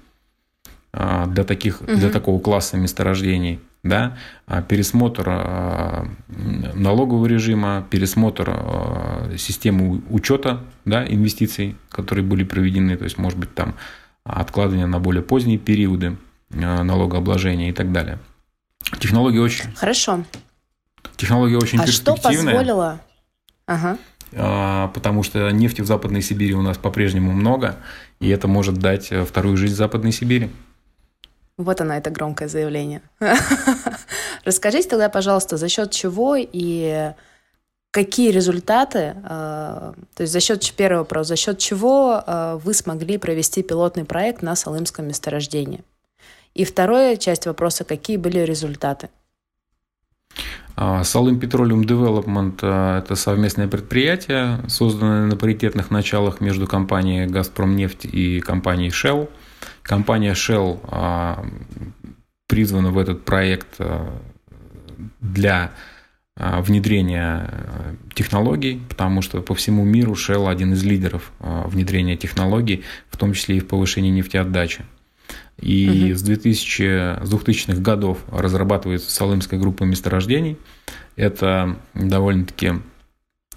для, 0.93 1.45
таких, 1.45 1.83
угу. 1.83 1.95
для 1.95 2.09
такого 2.09 2.41
класса 2.41 2.79
месторождений, 2.79 3.61
да, 3.83 4.17
пересмотр 4.69 5.29
налогового 6.75 7.27
режима, 7.27 7.87
пересмотр 7.91 8.51
системы 9.37 10.01
учета 10.09 10.65
да, 10.87 11.07
инвестиций, 11.07 11.77
которые 11.91 12.25
были 12.25 12.45
проведены, 12.45 12.97
то 12.97 13.05
есть, 13.05 13.19
может 13.19 13.39
быть, 13.39 13.55
там 13.55 13.75
откладывание 14.25 14.87
на 14.87 14.99
более 14.99 15.23
поздние 15.23 15.59
периоды– 15.59 16.17
Э, 16.28 16.28
налогообложения 16.51 17.71
и 17.71 17.73
так 17.73 17.93
далее. 17.93 18.19
Технология 19.01 19.41
очень... 19.41 19.73
Хорошо. 19.75 20.25
Технология 21.17 21.57
очень 21.57 21.79
а 21.81 21.85
перспективная. 21.85 22.17
что 22.17 22.45
позволило? 22.47 23.01
Ага. 23.67 23.99
А, 24.35 24.89
потому 24.89 25.23
что 25.23 25.51
нефти 25.51 25.81
в 25.81 25.87
Западной 25.87 26.23
Сибири 26.23 26.55
у 26.55 26.63
нас 26.63 26.79
по-прежнему 26.79 27.33
много, 27.33 27.77
и 28.21 28.29
это 28.29 28.49
может 28.49 28.79
дать 28.79 29.11
э, 29.11 29.25
вторую 29.25 29.57
жизнь 29.57 29.75
Западной 29.75 30.13
Сибири. 30.13 30.51
Вот 31.57 31.81
она, 31.81 31.99
это 31.99 32.11
громкое 32.11 32.49
заявление. 32.49 33.03
Расскажите 34.45 34.89
тогда, 34.89 35.09
пожалуйста, 35.09 35.57
за 35.57 35.69
счет 35.69 35.91
чего 35.91 36.37
и 36.39 37.13
какие 37.91 38.31
результаты, 38.31 39.17
э, 39.17 39.23
то 39.25 40.21
есть 40.21 40.33
за 40.33 40.41
счет, 40.41 40.73
первый 40.77 40.99
вопрос, 40.99 41.27
за 41.27 41.37
счет 41.37 41.59
чего 41.59 42.23
вы 42.63 42.75
смогли 42.75 43.19
провести 43.19 43.63
пилотный 43.63 44.05
проект 44.05 44.43
на 44.43 44.55
Салымском 44.57 45.09
месторождении? 45.09 45.83
И 46.59 46.65
вторая 46.65 47.17
часть 47.17 47.47
вопроса, 47.47 47.85
какие 47.85 48.17
были 48.17 48.41
результаты? 48.41 49.11
Салым 50.77 51.39
Petroleum 51.39 51.85
Development– 51.85 52.99
это 52.99 53.15
совместное 53.15 53.69
предприятие, 53.69 54.59
созданное 54.67 55.27
на 55.27 55.37
паритетных 55.37 55.93
началах 55.93 56.41
между 56.41 56.67
компанией 56.67 57.29
«Газпромнефть» 57.29 58.07
и 58.07 58.41
компанией 58.41 58.91
Shell. 58.91 59.31
Компания 59.83 60.33
Shell 60.33 60.81
а, 60.83 61.47
призвана 62.49 62.91
в 62.91 62.99
этот 62.99 63.25
проект 63.25 63.77
а, 63.79 64.11
для 65.21 65.71
а, 66.37 66.61
внедрения 66.61 67.53
технологий, 68.15 68.83
потому 68.89 69.23
что 69.23 69.43
по 69.43 69.55
всему 69.55 69.85
миру 69.85 70.15
Shell 70.15 70.51
один 70.51 70.73
из 70.73 70.83
лидеров 70.83 71.31
внедрения 71.39 72.17
технологий, 72.17 72.83
в 73.11 73.17
том 73.17 73.33
числе 73.33 73.59
и 73.59 73.61
в 73.61 73.69
повышении 73.69 74.11
нефтеотдачи. 74.11 74.85
И 75.61 76.11
угу. 76.11 76.19
с, 76.19 76.23
2000, 76.23 77.25
с 77.25 77.33
2000-х 77.33 77.81
годов 77.81 78.19
разрабатывается 78.31 79.11
Салымская 79.11 79.59
группа 79.59 79.85
месторождений. 79.85 80.57
Это 81.17 81.77
довольно-таки 81.95 82.75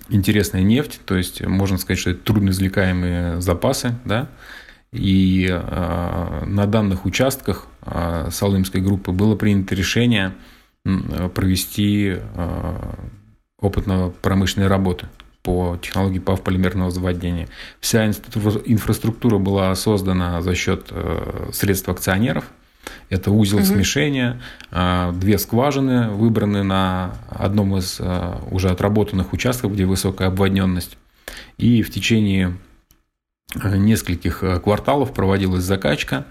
интересная 0.10 0.63
нефть, 0.63 1.00
то 1.05 1.15
есть 1.15 1.46
можно 1.46 1.77
сказать, 1.77 2.00
что 2.00 2.10
это 2.12 2.24
трудноизвлекаемые 2.24 3.39
запасы, 3.39 3.96
да, 4.03 4.29
и 4.91 5.48
э, 5.50 6.43
на 6.46 6.65
данных 6.65 7.05
участках 7.05 7.67
э, 7.86 8.29
Салымской 8.29 8.81
группы 8.81 9.12
было 9.12 9.36
принято 9.36 9.74
решение 9.74 10.34
провести 10.84 12.17
э, 12.17 12.93
опытно-промышленные 13.62 14.67
работы 14.67 15.08
по 15.43 15.77
технологии 15.81 16.19
ПАВ 16.19 16.41
полимерного 16.41 16.91
заводения. 16.91 17.48
Вся 17.79 18.07
инфраструктура 18.07 19.38
была 19.38 19.74
создана 19.75 20.41
за 20.41 20.55
счет 20.55 20.88
э, 20.91 21.50
средств 21.51 21.89
акционеров. 21.89 22.45
Это 23.10 23.31
узел 23.31 23.60
угу. 23.60 23.65
смешения, 23.65 24.41
э, 24.71 25.12
две 25.13 25.38
скважины 25.38 26.10
выбраны 26.10 26.63
на 26.63 27.15
одном 27.29 27.77
из 27.77 27.98
э, 28.00 28.36
уже 28.51 28.69
отработанных 28.69 29.33
участков, 29.33 29.74
где 29.74 29.86
высокая 29.86 30.27
обводненность. 30.27 30.98
И 31.57 31.81
в 31.81 31.91
течение 31.91 32.57
нескольких 33.55 34.43
кварталов 34.63 35.13
проводилась 35.13 35.63
закачка, 35.63 36.25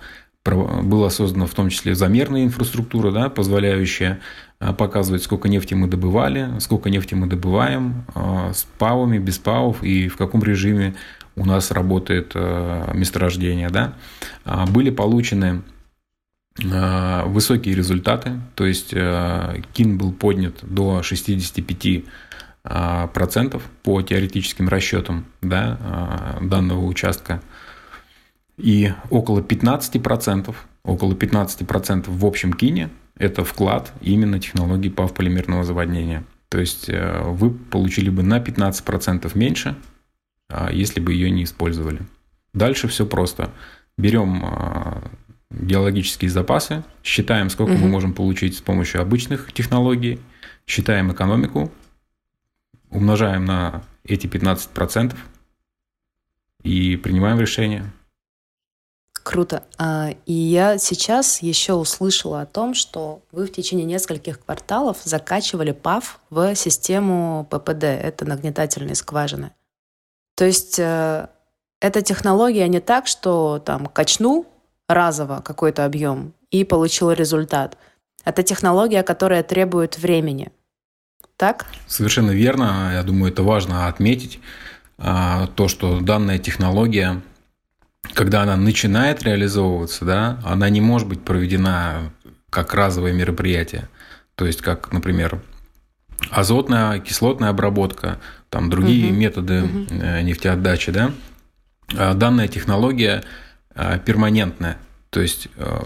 была 0.45 1.11
создана 1.11 1.47
в 1.47 1.55
том 1.55 1.69
числе 1.69 1.95
замерная 1.95 2.45
инфраструктура, 2.45 3.11
да, 3.11 3.29
позволяющая 3.29 4.21
показывать, 4.59 5.23
сколько 5.23 5.49
нефти 5.49 5.75
мы 5.75 5.87
добывали, 5.87 6.59
сколько 6.61 6.91
нефти 6.91 7.15
мы 7.15 7.27
добываем, 7.27 8.05
с 8.15 8.67
павами, 8.79 9.19
без 9.19 9.39
павов 9.39 9.83
и 9.83 10.09
в 10.09 10.17
каком 10.17 10.43
режиме 10.43 10.95
у 11.37 11.45
нас 11.45 11.71
работает 11.71 12.35
месторождение. 12.35 13.71
Да. 13.71 13.95
Были 14.69 14.91
получены 14.91 15.63
Э, 16.59 17.25
высокие 17.27 17.75
результаты, 17.75 18.33
то 18.55 18.67
есть 18.67 18.91
э, 18.93 19.63
КИН 19.73 19.97
был 19.97 20.13
поднят 20.13 20.57
до 20.63 21.03
65 21.03 22.05
э, 22.65 23.09
процентов 23.15 23.63
по 23.83 24.03
теоретическим 24.03 24.69
расчетам 24.69 25.27
да, 25.41 26.39
данного 26.43 26.85
участка. 26.85 27.41
И 28.61 28.93
около 29.09 29.43
15 29.43 30.02
процентов, 30.02 30.69
около 30.85 31.14
15 31.14 31.67
процентов 31.67 32.14
в 32.14 32.26
общем 32.26 32.52
кине– 32.52 32.90
это 33.17 33.45
вклад 33.45 33.93
именно 34.02 34.38
технологии 34.38 34.90
ПАВ 34.90 35.14
полимерного 35.14 35.64
заводнения. 35.64 36.25
То 36.49 36.59
есть 36.59 36.88
вы 36.88 37.50
получили 37.50 38.11
бы 38.11 38.23
на 38.23 38.40
15 38.40 38.85
процентов 38.85 39.35
меньше, 39.35 39.76
если 40.71 41.00
бы 41.00 41.12
ее 41.14 41.31
не 41.31 41.45
использовали. 41.45 42.00
Дальше 42.52 42.88
все 42.88 43.07
просто. 43.07 43.50
Берем 43.97 44.45
геологические 45.50 46.31
запасы, 46.31 46.83
считаем, 47.02 47.50
сколько 47.50 47.73
угу. 47.73 47.83
мы 47.83 47.88
можем 47.88 48.12
получить 48.14 48.59
с 48.59 48.61
помощью 48.61 49.00
обычных 49.00 49.52
технологий, 49.52 50.21
считаем 50.67 51.12
экономику, 51.12 51.73
умножаем 52.90 53.45
на 53.45 53.83
эти 54.05 54.26
15% 54.26 55.17
и 56.62 56.97
принимаем 56.97 57.40
решение. 57.40 57.85
Круто. 59.23 59.62
А, 59.79 60.11
и 60.27 60.33
я 60.33 60.79
сейчас 60.79 61.43
еще 61.43 61.75
услышала 61.75 62.43
о 62.43 62.47
том, 62.47 62.75
что 62.75 63.23
вы 63.33 63.47
в 63.47 63.53
течение 63.53 63.85
нескольких 63.85 64.41
кварталов 64.41 64.99
закачивали 65.05 65.73
ПАВ 65.73 66.21
в 66.31 66.55
систему 66.55 67.47
ППД, 67.50 67.85
это 67.85 68.25
нагнетательные 68.25 68.95
скважины. 68.95 69.53
То 70.37 70.47
есть 70.47 70.79
э, 70.79 71.29
эта 71.81 72.03
технология 72.03 72.67
не 72.69 72.81
так, 72.81 73.07
что 73.07 73.59
там 73.59 73.87
качнул, 73.87 74.47
разово 74.89 75.43
какой-то 75.45 75.85
объем 75.85 76.33
и 76.50 76.65
получил 76.65 77.12
результат. 77.12 77.77
Это 78.25 78.43
технология, 78.43 79.03
которая 79.03 79.43
требует 79.43 79.99
времени. 79.99 80.50
Так? 81.37 81.67
Совершенно 81.87 82.33
верно. 82.33 82.91
Я 82.95 83.03
думаю, 83.03 83.33
это 83.33 83.43
важно 83.43 83.87
отметить. 83.87 84.41
А, 84.99 85.47
то, 85.57 85.69
что 85.69 86.00
данная 86.00 86.39
технология, 86.39 87.23
когда 88.14 88.43
она 88.43 88.57
начинает 88.57 89.23
реализовываться, 89.23 90.05
да, 90.05 90.40
она 90.45 90.69
не 90.69 90.81
может 90.81 91.09
быть 91.09 91.23
проведена 91.23 92.12
как 92.50 92.75
разовое 92.75 93.12
мероприятие. 93.12 93.88
То 94.35 94.47
есть, 94.47 94.62
как, 94.62 94.93
например, 94.93 95.40
азотная, 96.31 96.99
кислотная 96.99 97.50
обработка, 97.50 98.19
там 98.49 98.71
другие 98.71 99.11
угу. 99.11 99.14
методы 99.14 99.62
угу. 99.62 99.95
нефтеотдачи, 100.23 100.93
да. 100.93 101.12
А 101.97 102.14
данная 102.14 102.49
технология 102.49 103.23
Э, 103.75 103.99
перманентная. 103.99 104.79
То 105.11 105.21
есть 105.21 105.49
э, 105.57 105.83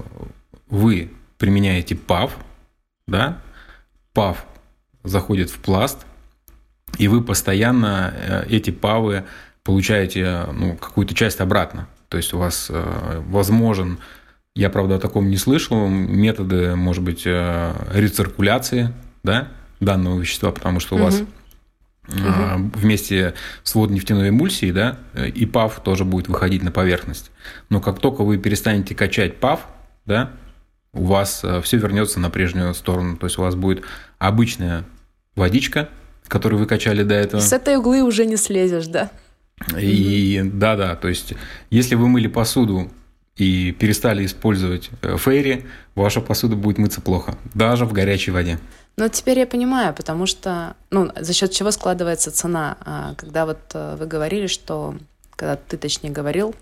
вы 0.68 1.12
применяете 1.38 1.94
ПАВ, 1.94 2.36
да, 3.06 3.38
ПАВ 4.14 4.44
заходит 5.02 5.50
в 5.50 5.58
пласт, 5.58 6.04
и 6.98 7.08
вы 7.08 7.22
постоянно 7.22 8.44
эти 8.48 8.70
ПАВы 8.70 9.24
получаете 9.62 10.46
ну, 10.52 10.76
какую-то 10.76 11.14
часть 11.14 11.40
обратно. 11.40 11.88
То 12.08 12.16
есть 12.16 12.32
у 12.32 12.38
вас 12.38 12.70
возможен, 12.70 13.98
я, 14.54 14.70
правда, 14.70 14.96
о 14.96 14.98
таком 14.98 15.28
не 15.30 15.36
слышал, 15.36 15.88
методы, 15.88 16.76
может 16.76 17.02
быть, 17.02 17.26
рециркуляции 17.26 18.92
да, 19.22 19.48
данного 19.80 20.20
вещества, 20.20 20.52
потому 20.52 20.80
что 20.80 20.94
у 20.94 20.98
угу. 20.98 21.04
вас 21.04 21.22
угу. 22.08 22.70
вместе 22.74 23.34
с 23.62 23.74
водонефтяной 23.74 24.28
эмульсией, 24.28 24.72
да, 24.72 24.98
и 25.14 25.46
ПАВ 25.46 25.82
тоже 25.82 26.04
будет 26.04 26.28
выходить 26.28 26.62
на 26.62 26.70
поверхность. 26.70 27.30
Но 27.68 27.80
как 27.80 27.98
только 27.98 28.22
вы 28.22 28.38
перестанете 28.38 28.94
качать 28.94 29.38
ПАВ, 29.38 29.60
да, 30.06 30.30
у 30.92 31.04
вас 31.04 31.40
э, 31.42 31.60
все 31.62 31.78
вернется 31.78 32.20
на 32.20 32.30
прежнюю 32.30 32.72
сторону. 32.74 33.16
То 33.16 33.26
есть 33.26 33.38
у 33.38 33.42
вас 33.42 33.56
будет 33.56 33.82
обычная 34.18 34.84
водичка, 35.34 35.88
которую 36.28 36.60
вы 36.60 36.66
качали 36.66 37.02
до 37.02 37.14
этого. 37.14 37.40
С 37.40 37.52
этой 37.52 37.76
углы 37.76 38.02
уже 38.02 38.26
не 38.26 38.36
слезешь, 38.36 38.86
да? 38.86 39.10
И 39.78 40.40
да-да, 40.44 40.96
то 40.96 41.08
есть 41.08 41.34
если 41.70 41.94
вы 41.94 42.08
мыли 42.08 42.26
посуду 42.26 42.90
и 43.36 43.72
перестали 43.72 44.24
использовать 44.26 44.90
э, 45.02 45.16
фейри, 45.16 45.66
ваша 45.94 46.20
посуда 46.20 46.56
будет 46.56 46.78
мыться 46.78 47.00
плохо, 47.00 47.36
даже 47.54 47.84
в 47.84 47.92
горячей 47.92 48.30
воде. 48.30 48.58
Ну, 48.96 49.08
теперь 49.08 49.40
я 49.40 49.46
понимаю, 49.46 49.92
потому 49.92 50.26
что, 50.26 50.76
ну, 50.90 51.10
за 51.16 51.32
счет 51.32 51.50
чего 51.50 51.72
складывается 51.72 52.30
цена. 52.30 52.76
А, 52.80 53.14
когда 53.16 53.44
вот 53.44 53.58
э, 53.74 53.96
вы 53.98 54.06
говорили, 54.06 54.46
что, 54.46 54.94
когда 55.34 55.56
ты, 55.56 55.76
точнее, 55.76 56.10
говорил 56.10 56.54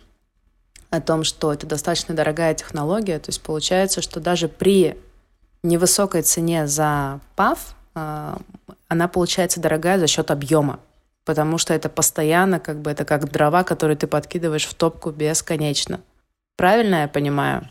о 0.88 1.00
том, 1.00 1.24
что 1.24 1.52
это 1.52 1.66
достаточно 1.66 2.14
дорогая 2.14 2.54
технология, 2.54 3.18
то 3.18 3.28
есть 3.28 3.42
получается, 3.42 4.00
что 4.00 4.18
даже 4.18 4.48
при 4.48 4.96
невысокой 5.62 6.22
цене 6.22 6.66
за 6.66 7.20
ПАВ 7.36 7.74
а, 7.94 8.38
она 8.88 9.08
получается 9.08 9.60
дорогая 9.60 9.98
за 9.98 10.06
счет 10.06 10.30
объема, 10.30 10.80
потому 11.24 11.58
что 11.58 11.74
это 11.74 11.88
постоянно, 11.88 12.60
как 12.60 12.80
бы, 12.80 12.90
это 12.90 13.04
как 13.04 13.30
дрова, 13.30 13.64
которые 13.64 13.96
ты 13.96 14.06
подкидываешь 14.06 14.66
в 14.66 14.74
топку 14.74 15.10
бесконечно. 15.10 16.00
Правильно 16.56 17.02
я 17.02 17.08
понимаю? 17.08 17.68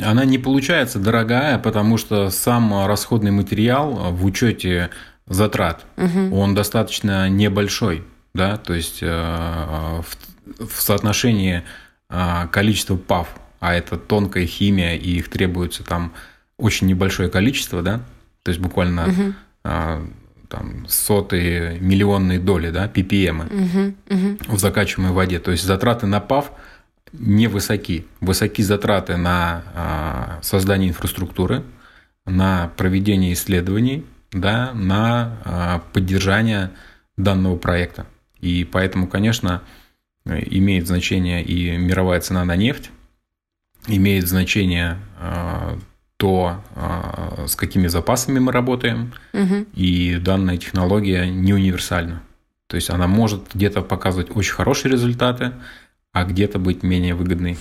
Она 0.00 0.24
не 0.24 0.38
получается 0.38 0.98
дорогая, 0.98 1.58
потому 1.58 1.98
что 1.98 2.30
сам 2.30 2.86
расходный 2.86 3.30
материал 3.30 4.12
в 4.12 4.24
учете 4.24 4.90
затрат, 5.26 5.84
угу. 5.96 6.36
он 6.36 6.54
достаточно 6.54 7.28
небольшой. 7.28 8.04
Да? 8.34 8.56
То 8.56 8.74
есть 8.74 8.98
э, 9.02 9.06
в, 9.06 10.66
в 10.66 10.80
соотношении 10.80 11.64
э, 12.10 12.46
количества 12.52 12.96
ПАВ, 12.96 13.28
а 13.60 13.74
это 13.74 13.96
тонкая 13.96 14.46
химия, 14.46 14.94
и 14.94 15.16
их 15.16 15.28
требуется 15.28 15.82
там 15.82 16.12
очень 16.58 16.86
небольшое 16.86 17.28
количество, 17.28 17.82
да, 17.82 18.00
то 18.42 18.50
есть 18.50 18.60
буквально 18.60 19.08
угу. 19.08 19.34
Там 20.48 20.86
сотые 20.88 21.78
миллионные 21.80 22.38
доли, 22.38 22.70
да, 22.70 22.86
ppm 22.86 23.46
угу, 23.46 23.94
угу. 24.08 24.56
в 24.56 24.58
закачиваемой 24.58 25.14
воде. 25.14 25.38
То 25.38 25.50
есть 25.50 25.64
затраты 25.64 26.06
на 26.06 26.20
ПАВ– 26.20 26.52
невысоки. 27.12 28.06
Высоки 28.20 28.62
затраты 28.62 29.16
на 29.16 29.62
а, 29.74 30.38
создание 30.42 30.90
инфраструктуры, 30.90 31.62
на 32.26 32.70
проведение 32.76 33.32
исследований, 33.32 34.04
да, 34.32 34.72
на 34.74 35.38
а, 35.44 35.82
поддержание 35.92 36.70
данного 37.16 37.56
проекта. 37.56 38.06
И 38.40 38.64
поэтому, 38.64 39.08
конечно, 39.08 39.62
имеет 40.24 40.86
значение 40.86 41.42
и 41.42 41.76
мировая 41.76 42.20
цена 42.20 42.44
на 42.44 42.56
нефть, 42.56 42.90
имеет 43.86 44.28
значение 44.28 44.98
а, 45.18 45.78
то, 46.18 46.56
с 47.46 47.56
какими 47.56 47.86
запасами 47.86 48.40
мы 48.40 48.52
работаем, 48.52 49.14
угу. 49.32 49.66
и 49.72 50.16
данная 50.16 50.58
технология 50.58 51.26
не 51.26 51.54
универсальна. 51.54 52.22
То 52.66 52.76
есть 52.76 52.90
она 52.90 53.06
может 53.06 53.54
где-то 53.54 53.82
показывать 53.82 54.36
очень 54.36 54.52
хорошие 54.52 54.92
результаты, 54.92 55.52
а 56.12 56.24
где-то 56.24 56.58
быть 56.58 56.82
менее 56.82 57.14
выгодной. 57.14 57.56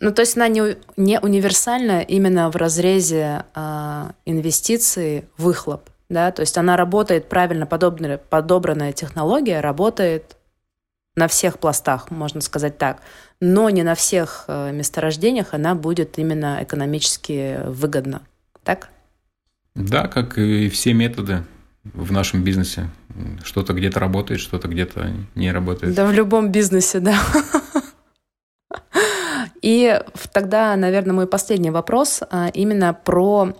Ну, 0.00 0.12
то 0.12 0.22
есть 0.22 0.36
она 0.36 0.48
не, 0.48 0.76
не 0.96 1.20
универсальна 1.20 2.00
именно 2.00 2.50
в 2.50 2.56
разрезе 2.56 3.44
э, 3.54 4.10
инвестиций, 4.24 5.24
выхлоп, 5.36 5.90
да, 6.08 6.30
то 6.30 6.40
есть 6.40 6.56
она 6.56 6.76
работает 6.76 7.28
правильно, 7.28 7.66
подобная, 7.66 8.18
подобранная 8.18 8.92
технология 8.92 9.60
работает 9.60 10.36
на 11.16 11.28
всех 11.28 11.58
пластах, 11.58 12.10
можно 12.10 12.40
сказать 12.40 12.78
так, 12.78 13.02
но 13.40 13.70
не 13.70 13.82
на 13.82 13.94
всех 13.94 14.44
э, 14.48 14.72
месторождениях 14.72 15.54
она 15.54 15.74
будет 15.74 16.18
именно 16.18 16.58
экономически 16.62 17.60
выгодна, 17.66 18.22
так? 18.64 18.90
Да, 19.74 20.08
как 20.08 20.38
и 20.38 20.68
все 20.68 20.92
методы 20.92 21.44
в 21.84 22.12
нашем 22.12 22.42
бизнесе. 22.42 22.90
Что-то 23.44 23.72
где-то 23.72 24.00
работает, 24.00 24.40
что-то 24.40 24.68
где-то 24.68 25.12
не 25.34 25.52
работает. 25.52 25.94
Да, 25.94 26.06
в 26.06 26.12
любом 26.12 26.50
бизнесе, 26.50 27.00
да. 27.00 27.18
И 29.62 30.00
тогда, 30.32 30.76
наверное, 30.76 31.14
мой 31.14 31.26
последний 31.26 31.70
вопрос 31.70 32.22
а, 32.30 32.48
именно 32.48 32.94
про 32.94 33.56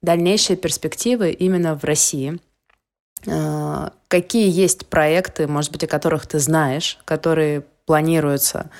дальнейшие 0.00 0.56
перспективы 0.56 1.30
именно 1.30 1.76
в 1.76 1.84
России. 1.84 2.40
А, 3.28 3.92
какие 4.08 4.50
есть 4.50 4.86
проекты, 4.86 5.46
может 5.46 5.70
быть, 5.70 5.84
о 5.84 5.88
которых 5.88 6.26
ты 6.26 6.38
знаешь, 6.38 6.98
которые 7.04 7.64
планируются? 7.86 8.70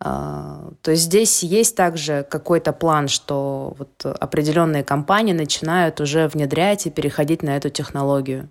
А, 0.00 0.70
то 0.82 0.90
есть 0.90 1.04
здесь 1.04 1.42
есть 1.42 1.76
также 1.76 2.26
какой-то 2.28 2.72
план, 2.72 3.08
что 3.08 3.74
вот 3.78 4.04
определенные 4.04 4.84
компании 4.84 5.32
начинают 5.32 6.00
уже 6.00 6.28
внедрять 6.28 6.86
и 6.86 6.90
переходить 6.90 7.42
на 7.42 7.56
эту 7.56 7.70
технологию? 7.70 8.50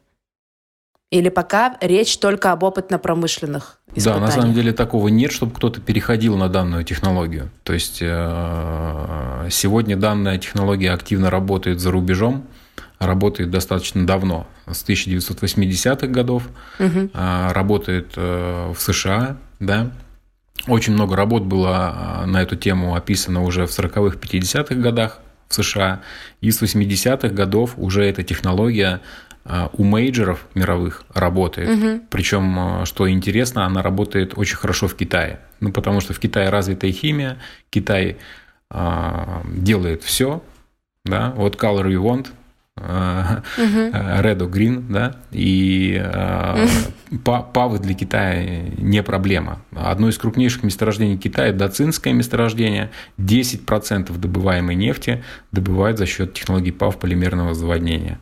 Или 1.13 1.29
пока 1.29 1.77
речь 1.79 2.17
только 2.17 2.51
об 2.51 2.63
опытно-промышленных 2.63 3.77
Да, 3.95 4.17
на 4.17 4.31
самом 4.31 4.55
деле 4.55 4.73
такого 4.73 5.09
нет, 5.09 5.31
чтобы 5.31 5.53
кто-то 5.53 5.79
переходил 5.79 6.37
на 6.37 6.49
данную 6.49 6.83
технологию. 6.83 7.51
То 7.61 7.73
есть 7.73 7.99
э, 8.01 9.47
сегодня 9.51 9.95
данная 9.95 10.39
технология 10.39 10.91
активно 10.91 11.29
работает 11.29 11.79
за 11.79 11.91
рубежом, 11.91 12.47
работает 13.05 13.49
достаточно 13.49 14.05
давно, 14.05 14.47
с 14.67 14.83
1980-х 14.83 16.07
годов, 16.07 16.43
угу. 16.79 17.09
работает 17.13 18.13
э, 18.15 18.73
в 18.75 18.81
США, 18.81 19.37
да. 19.59 19.91
Очень 20.67 20.93
много 20.93 21.15
работ 21.15 21.43
было 21.43 22.23
на 22.25 22.41
эту 22.41 22.55
тему 22.55 22.95
описано 22.95 23.43
уже 23.43 23.65
в 23.65 23.69
40-х, 23.69 24.17
50-х 24.17 24.75
годах 24.75 25.19
в 25.49 25.53
США, 25.55 26.01
и 26.41 26.51
с 26.51 26.61
80-х 26.61 27.29
годов 27.29 27.73
уже 27.77 28.05
эта 28.05 28.23
технология 28.23 29.01
а, 29.45 29.69
у 29.73 29.83
мейджеров 29.83 30.45
мировых 30.55 31.03
работает. 31.13 31.69
Угу. 31.69 32.05
Причем, 32.09 32.57
а, 32.57 32.85
что 32.85 33.09
интересно, 33.09 33.65
она 33.65 33.81
работает 33.81 34.33
очень 34.37 34.55
хорошо 34.55 34.87
в 34.87 34.95
Китае. 34.95 35.39
Ну, 35.59 35.71
потому 35.71 35.99
что 35.99 36.13
в 36.13 36.19
Китае 36.19 36.49
развитая 36.49 36.91
химия, 36.91 37.37
Китай 37.69 38.17
делает 39.45 40.01
все. 40.01 40.41
Да? 41.05 41.31
Вот 41.35 41.57
color 41.57 41.85
you 41.85 42.01
want, 42.01 42.29
red 43.57 44.37
or 44.39 44.51
green, 44.51 44.85
да, 44.89 45.15
и 45.31 46.01
э, 46.03 46.67
павы 47.23 47.79
для 47.79 47.93
Китая 47.93 48.63
не 48.77 49.03
проблема. 49.03 49.61
Одно 49.75 50.09
из 50.09 50.17
крупнейших 50.17 50.63
месторождений 50.63 51.17
Китая, 51.17 51.53
Дацинское 51.53 52.13
месторождение, 52.13 52.91
10% 53.19 54.17
добываемой 54.17 54.75
нефти 54.75 55.23
добывают 55.51 55.97
за 55.97 56.05
счет 56.05 56.33
технологии 56.33 56.71
ПАВ 56.71 56.97
полимерного 56.99 57.53
заводнения 57.53 58.19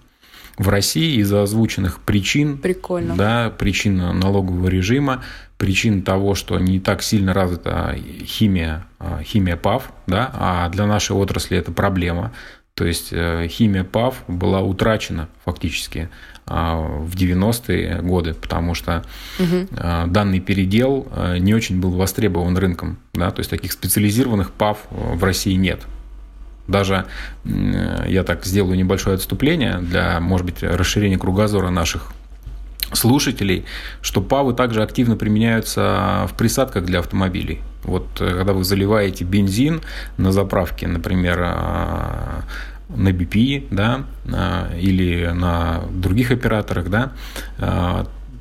в 0.57 0.69
России 0.69 1.19
из-за 1.21 1.43
озвученных 1.43 1.99
причин, 2.01 2.57
Прикольно. 2.57 3.15
да, 3.15 3.49
причин 3.49 3.97
налогового 3.97 4.67
режима, 4.67 5.23
причин 5.57 6.03
того, 6.03 6.35
что 6.35 6.59
не 6.59 6.79
так 6.79 7.01
сильно 7.01 7.33
развита 7.33 7.95
химия, 8.25 8.85
а, 8.99 9.21
химия 9.23 9.55
ПАВ, 9.55 9.91
да, 10.07 10.29
а 10.33 10.69
для 10.69 10.85
нашей 10.85 11.15
отрасли 11.15 11.57
это 11.57 11.71
проблема. 11.71 12.31
То 12.81 12.87
есть 12.87 13.09
э, 13.11 13.47
химия 13.47 13.83
ПАВ 13.83 14.23
была 14.27 14.61
утрачена 14.61 15.29
фактически 15.45 16.09
а, 16.47 16.77
в 16.77 17.13
90-е 17.13 18.01
годы, 18.01 18.33
потому 18.33 18.73
что 18.73 19.05
угу. 19.37 19.67
данный 20.07 20.39
передел 20.39 21.07
э, 21.15 21.37
не 21.37 21.53
очень 21.53 21.79
был 21.79 21.91
востребован 21.91 22.57
рынком. 22.57 22.97
Да? 23.13 23.29
То 23.29 23.41
есть 23.41 23.51
таких 23.51 23.71
специализированных 23.71 24.49
ПАВ 24.49 24.79
в 24.89 25.23
России 25.23 25.53
нет. 25.53 25.81
Даже 26.67 27.05
я 27.45 28.23
так 28.23 28.45
сделаю 28.45 28.75
небольшое 28.75 29.13
отступление 29.13 29.77
для, 29.77 30.19
может 30.19 30.47
быть, 30.47 30.63
расширения 30.63 31.19
кругозора 31.19 31.69
наших 31.69 32.13
слушателей, 32.93 33.65
что 34.01 34.21
ПАВы 34.21 34.53
также 34.53 34.83
активно 34.83 35.15
применяются 35.15 36.27
в 36.29 36.35
присадках 36.35 36.85
для 36.85 36.99
автомобилей. 36.99 37.61
Вот 37.83 38.05
э, 38.19 38.35
когда 38.35 38.53
вы 38.53 38.63
заливаете 38.63 39.23
бензин 39.23 39.81
на 40.17 40.31
заправке, 40.31 40.87
например, 40.87 41.39
э, 41.41 42.41
на 42.95 43.10
BP, 43.10 43.67
да, 43.71 44.06
э, 44.25 44.80
или 44.80 45.32
на 45.34 45.82
других 45.91 46.32
операторах, 46.32 46.89
да, 46.89 47.12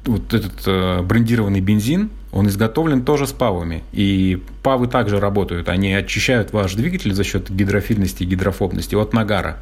вот 0.07 0.33
этот 0.33 1.07
брендированный 1.07 1.61
бензин, 1.61 2.11
он 2.33 2.49
изготовлен 2.49 3.05
тоже 3.05 3.27
с 3.27 3.33
павами. 3.33 3.83
И 3.93 4.43
павы 4.63 4.87
также 4.87 5.21
работают. 5.21 5.69
Они 5.69 5.93
очищают 5.93 6.53
ваш 6.53 6.75
двигатель 6.75 7.13
за 7.13 7.23
счет 7.23 7.51
гидрофильности 7.51 8.23
и 8.23 8.27
гидрофобности 8.27 8.95
от 8.95 9.13
нагара. 9.13 9.59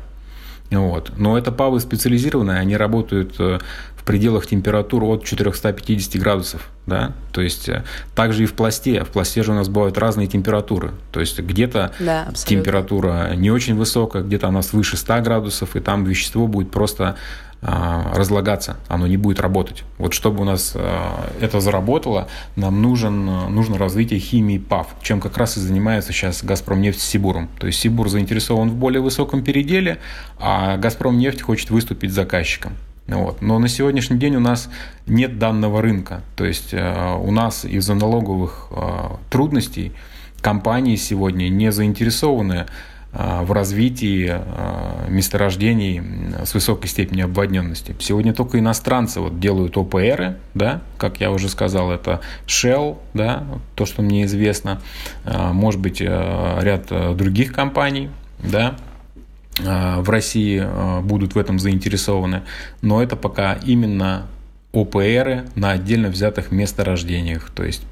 Вот. 0.71 1.13
Но 1.17 1.39
это 1.39 1.51
павы 1.51 1.81
специализированные, 1.81 2.59
они 2.59 2.77
работают 2.77 3.37
э, 3.39 3.59
в 3.97 4.05
пределах 4.05 4.47
температур 4.47 5.05
от 5.05 5.25
450 5.25 6.21
градусов. 6.21 6.69
Да? 6.87 7.13
То 7.33 7.41
есть 7.41 7.69
э, 7.69 7.85
также 8.15 8.43
и 8.43 8.47
в 8.47 8.53
пласте. 8.53 9.03
В 9.05 9.09
пласте 9.09 9.43
же 9.43 9.53
у 9.53 9.55
нас 9.55 9.69
бывают 9.69 9.97
разные 9.97 10.27
температуры. 10.27 10.93
То 11.11 11.21
есть 11.21 11.39
где-то 11.41 11.93
да, 11.99 12.29
температура 12.35 13.35
не 13.35 13.51
очень 13.51 13.77
высокая, 13.77 14.23
где-то 14.23 14.49
она 14.49 14.63
свыше 14.63 14.97
100 14.97 15.21
градусов, 15.23 15.75
и 15.77 15.81
там 15.81 16.05
вещество 16.05 16.47
будет 16.47 16.71
просто 16.71 17.17
разлагаться, 17.61 18.77
оно 18.87 19.07
не 19.07 19.17
будет 19.17 19.41
работать. 19.41 19.83
Вот 19.99 20.15
чтобы 20.15 20.43
у 20.43 20.45
нас 20.45 20.73
а, 20.77 21.29
это 21.41 21.61
заработало, 21.61 22.29
нам 22.55 22.81
нужен, 22.83 23.25
нужно 23.25 23.79
развитие 23.79 24.21
химии 24.21 24.59
ПАВ, 24.59 24.87
чем 25.03 25.21
как 25.21 25.37
раз 25.37 25.57
и 25.57 25.61
занимается 25.61 26.13
сейчас 26.13 26.45
«Газпром 26.45 26.81
нефть» 26.81 27.01
с 27.01 27.05
Сибуром. 27.05 27.49
То 27.59 27.67
есть 27.67 27.81
Сибур 27.81 28.09
заинтересован 28.09 28.71
в 28.71 28.75
более 28.75 29.01
высоком 29.01 29.43
переделе, 29.43 29.99
а 30.39 30.77
«Газпром 30.77 31.19
нефть» 31.19 31.43
хочет 31.43 31.71
выступить 31.71 32.13
заказчиком. 32.13 32.75
Вот. 33.09 33.43
Но 33.43 33.59
на 33.59 33.69
сегодняшний 33.69 34.19
день 34.19 34.37
у 34.37 34.41
нас 34.41 34.71
нет 35.07 35.39
данного 35.39 35.83
рынка. 35.83 36.23
То 36.37 36.45
есть 36.45 36.71
а, 36.73 37.17
у 37.17 37.33
нас 37.33 37.65
из-за 37.65 37.95
налоговых 37.95 38.69
трудностей 39.31 39.93
компании 40.41 40.95
сегодня 40.95 41.49
не 41.49 41.73
заинтересованы 41.73 42.67
Э, 42.67 42.67
в 43.19 43.51
развитии 43.51 44.31
э, 44.31 45.11
месторождений 45.11 46.01
с 46.45 46.55
высокой 46.55 46.87
степенью 46.87 47.25
обводненности. 47.25 47.97
Сегодня 47.99 48.33
только 48.33 48.61
иностранцы 48.61 49.21
вот 49.21 49.41
делают 49.41 49.77
ОПРы, 49.77 50.37
да, 50.55 50.83
как 50.99 51.21
я 51.21 51.33
уже 51.33 51.49
сказал, 51.49 51.91
это 51.91 52.21
Shell, 52.47 52.99
да, 53.15 53.45
то, 53.75 53.87
что 53.87 54.03
мне 54.03 54.25
известно, 54.25 54.81
э, 55.25 55.53
может 55.53 55.81
быть, 55.81 56.01
ряд 56.01 57.17
других 57.17 57.53
компаний, 57.53 58.09
да, 58.39 58.77
в 59.59 60.09
России 60.09 60.65
будут 61.03 61.35
в 61.35 61.39
этом 61.39 61.59
заинтересованы, 61.59 62.43
но 62.81 63.03
это 63.03 63.17
пока 63.17 63.55
именно 63.55 64.29
ОПРы 64.73 65.47
на 65.57 65.73
отдельно 65.73 66.09
взятых 66.09 66.53
месторождениях, 66.53 67.51
то 67.51 67.65
есть 67.65 67.83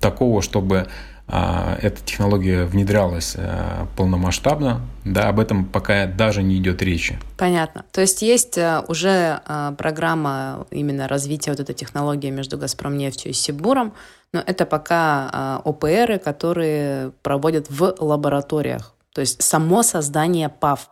такого, 0.00 0.42
чтобы 0.42 0.76
а, 0.78 0.88
эта 1.28 2.00
технология 2.04 2.64
внедрялась 2.64 3.34
э, 3.36 3.86
полномасштабно, 3.96 4.82
да, 5.04 5.28
об 5.28 5.40
этом 5.40 5.64
пока 5.64 6.06
даже 6.06 6.42
не 6.42 6.56
идет 6.58 6.82
речи. 6.82 7.18
Понятно. 7.36 7.84
То 7.90 8.00
есть 8.00 8.22
есть 8.22 8.56
э, 8.56 8.82
уже 8.86 9.40
э, 9.44 9.74
программа 9.76 10.66
именно 10.70 11.08
развития 11.08 11.50
вот 11.50 11.58
этой 11.58 11.74
технологии 11.74 12.30
между 12.30 12.56
«Газпромнефтью» 12.58 13.32
и 13.32 13.34
«Сибуром», 13.34 13.92
но 14.32 14.40
это 14.44 14.66
пока 14.66 15.60
ОПРы, 15.64 16.18
которые 16.18 17.12
проводят 17.22 17.70
в 17.70 17.94
лабораториях. 17.98 18.94
То 19.12 19.20
есть 19.20 19.42
само 19.42 19.82
создание 19.82 20.48
ПАВ. 20.48 20.90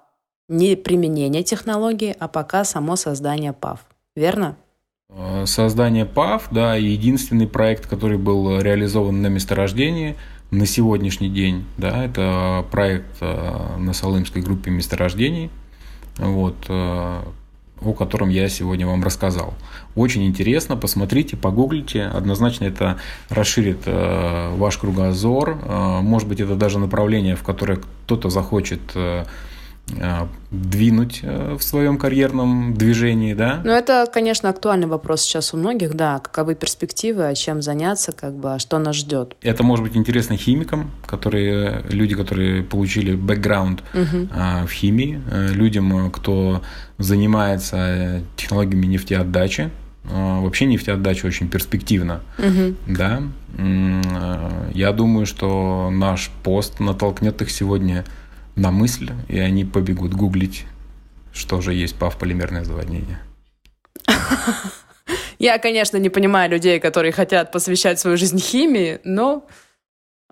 Не 0.49 0.77
применение 0.77 1.43
технологии, 1.43 2.15
а 2.19 2.29
пока 2.29 2.65
само 2.65 2.97
создание 2.97 3.53
ПАВ. 3.53 3.81
Верно? 4.17 4.57
Э, 5.17 5.45
создание 5.47 6.05
ПАВ, 6.05 6.49
да, 6.51 6.75
единственный 6.75 7.47
проект, 7.47 7.87
который 7.87 8.19
был 8.19 8.61
реализован 8.61 9.23
на 9.23 9.29
месторождении 9.29 10.17
на 10.51 10.67
сегодняшний 10.67 11.29
день, 11.29 11.65
да, 11.79 12.05
это 12.05 12.65
проект 12.71 13.17
э, 13.21 13.77
на 13.79 13.93
Салымской 13.93 14.43
группе 14.43 14.71
месторождений, 14.71 15.51
вот, 16.19 16.57
э, 16.69 17.21
о 17.81 17.93
котором 17.93 18.29
я 18.29 18.49
сегодня 18.49 18.87
вам 18.87 19.05
рассказал. 19.05 19.55
Очень 19.95 20.27
интересно, 20.27 20.77
посмотрите, 20.77 21.37
погуглите, 21.37 22.05
однозначно 22.05 22.65
это 22.65 22.99
расширит 23.29 23.81
ваш 23.85 24.79
кругозор, 24.79 25.57
может 26.03 26.27
быть, 26.27 26.41
это 26.41 26.55
даже 26.55 26.79
направление, 26.79 27.37
в 27.37 27.43
которое 27.43 27.77
кто-то 27.77 28.31
захочет 28.31 28.81
двинуть 30.51 31.21
э, 31.23 31.57
в 31.59 31.63
своем 31.63 31.99
карьерном 31.99 32.75
движении, 32.75 33.35
да? 33.35 33.61
Ну, 33.65 33.71
это, 33.71 34.09
конечно, 34.13 34.49
актуальный 34.49 34.87
вопрос 34.87 35.23
сейчас 35.23 35.53
у 35.53 35.57
многих, 35.57 35.95
да, 35.95 36.21
каковы 36.21 36.55
перспективы, 36.55 37.27
а 37.27 37.35
чем 37.35 37.61
заняться, 37.61 38.13
как 38.13 38.35
бы, 38.35 38.55
а 38.55 38.59
что 38.59 38.79
нас 38.79 38.97
ждет. 38.97 39.37
Это 39.43 39.63
может 39.63 39.85
быть 39.85 39.97
интересно 39.97 40.37
химикам, 40.37 40.91
которые, 41.07 41.85
люди, 41.91 42.15
которые 42.15 42.63
получили 42.63 43.15
бэкграунд 43.15 43.83
угу. 43.93 44.29
в 44.67 44.71
химии, 44.71 45.21
людям, 45.53 46.11
кто 46.11 46.63
занимается 46.99 48.23
технологиями 48.37 48.87
нефтеотдачи, 48.87 49.71
Вообще 50.05 50.67
нефтеотдача 50.67 51.27
очень 51.27 51.49
перспективна. 51.49 52.21
Угу. 52.39 52.75
Да? 52.89 53.23
Я 54.75 54.93
думаю, 54.93 55.25
что 55.25 55.89
наш 55.91 56.31
пост 56.43 56.79
натолкнет 56.79 57.41
их 57.41 57.51
сегодня 57.51 58.05
на 58.57 58.71
мысль, 58.71 59.11
и 59.29 59.39
они 59.39 59.65
побегут 59.65 60.15
гуглить, 60.15 60.65
что 61.33 61.61
же 61.61 61.75
есть 61.75 61.97
пав-полимерное 61.97 62.65
заводнение. 62.65 63.19
Я, 65.39 65.59
конечно, 65.59 65.97
не 65.97 66.09
понимаю 66.09 66.51
людей, 66.51 66.79
которые 66.81 67.13
хотят 67.13 67.53
посвящать 67.53 67.99
свою 67.99 68.17
жизнь 68.17 68.39
химии, 68.39 69.01
но 69.05 69.47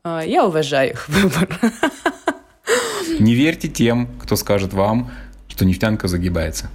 э, 0.05 0.23
я 0.27 0.47
уважаю 0.47 0.93
их 0.93 1.09
выбор. 1.09 1.49
Не 3.19 3.35
верьте 3.35 3.69
тем, 3.69 4.09
кто 4.23 4.37
скажет 4.37 4.73
вам, 4.73 5.11
что 5.49 5.65
нефтянка 5.65 6.09
загибается. 6.09 6.71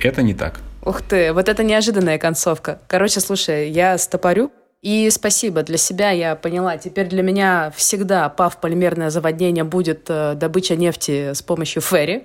Это 0.00 0.22
не 0.22 0.34
так. 0.34 0.60
Ух 0.84 1.02
ты, 1.02 1.32
вот 1.32 1.48
это 1.48 1.62
неожиданная 1.62 2.18
концовка. 2.18 2.80
Короче, 2.88 3.20
слушай, 3.20 3.70
я 3.70 3.96
стопорю, 3.98 4.50
и 4.84 5.08
спасибо 5.08 5.62
для 5.62 5.78
себя, 5.78 6.10
я 6.10 6.36
поняла. 6.36 6.76
Теперь 6.76 7.08
для 7.08 7.22
меня 7.22 7.72
всегда 7.74 8.28
ПАВ 8.28 8.60
полимерное 8.60 9.08
заводнение 9.08 9.64
будет 9.64 10.10
э, 10.10 10.34
добыча 10.34 10.76
нефти 10.76 11.32
с 11.32 11.40
помощью 11.40 11.80
ферри. 11.80 12.24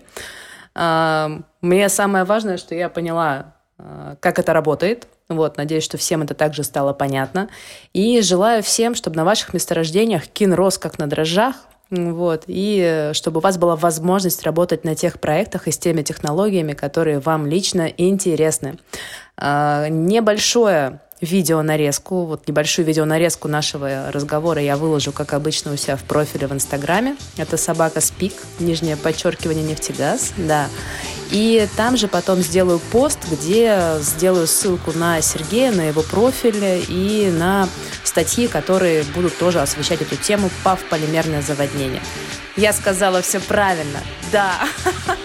Э, 0.76 1.40
мне 1.62 1.88
самое 1.88 2.26
важное, 2.26 2.58
что 2.58 2.76
я 2.76 2.90
поняла, 2.90 3.56
э, 3.78 4.18
как 4.20 4.40
это 4.40 4.52
работает. 4.52 5.08
Вот, 5.30 5.56
надеюсь, 5.56 5.86
что 5.86 5.98
всем 5.98 6.22
это 6.24 6.34
также 6.34 6.66
стало 6.66 6.92
понятно. 6.92 7.48
И 7.94 8.20
желаю 8.20 8.62
всем, 8.62 8.94
чтобы 8.94 9.16
на 9.16 9.24
ваших 9.24 9.54
месторождениях 9.54 10.28
кин 10.28 10.54
рос 10.54 10.78
как 10.78 11.00
на 11.00 11.08
дрожжах, 11.08 11.56
вот, 11.90 12.44
и 12.48 13.12
чтобы 13.14 13.38
у 13.38 13.42
вас 13.42 13.58
была 13.58 13.78
возможность 13.78 14.44
работать 14.44 14.84
на 14.84 14.96
тех 14.96 15.22
проектах 15.22 15.70
и 15.70 15.72
с 15.72 15.78
теми 15.78 16.02
технологиями, 16.02 16.74
которые 16.74 17.20
вам 17.20 17.48
лично 17.48 17.88
интересны. 17.88 18.78
А, 19.38 19.88
небольшое 19.88 21.00
видеонарезку, 21.22 22.26
вот 22.26 22.48
небольшую 22.48 22.86
видеонарезку 22.86 23.48
нашего 23.48 24.12
разговора 24.12 24.62
я 24.62 24.78
выложу, 24.78 25.12
как 25.12 25.34
обычно, 25.34 25.74
у 25.74 25.78
себя 25.78 25.96
в 25.96 26.04
профиле 26.04 26.48
в 26.48 26.54
Инстаграме. 26.54 27.16
Это 27.38 27.58
собака 27.58 28.02
Спик, 28.02 28.34
нижнее 28.60 28.96
подчеркивание 28.96 29.64
нефтегаз, 29.64 30.34
да. 30.38 30.68
И 31.32 31.68
там 31.78 31.98
же 31.98 32.08
потом 32.08 32.40
сделаю 32.42 32.80
пост, 32.92 33.20
где 33.30 33.98
сделаю 34.00 34.48
ссылку 34.48 34.92
на 34.94 35.22
Сергея, 35.22 35.72
на 35.72 35.88
его 35.88 36.02
профиль 36.02 36.84
и 36.88 37.32
на 37.32 37.68
статьи, 38.04 38.48
которые 38.48 39.04
будут 39.16 39.38
тоже 39.38 39.62
освещать 39.62 40.02
эту 40.02 40.16
тему 40.16 40.50
ПАВ 40.64 40.84
полимерное 40.90 41.42
заводнение. 41.42 42.02
Я 42.56 42.74
сказала 42.74 43.22
все 43.22 43.40
правильно. 43.40 44.00
Да. 44.32 44.60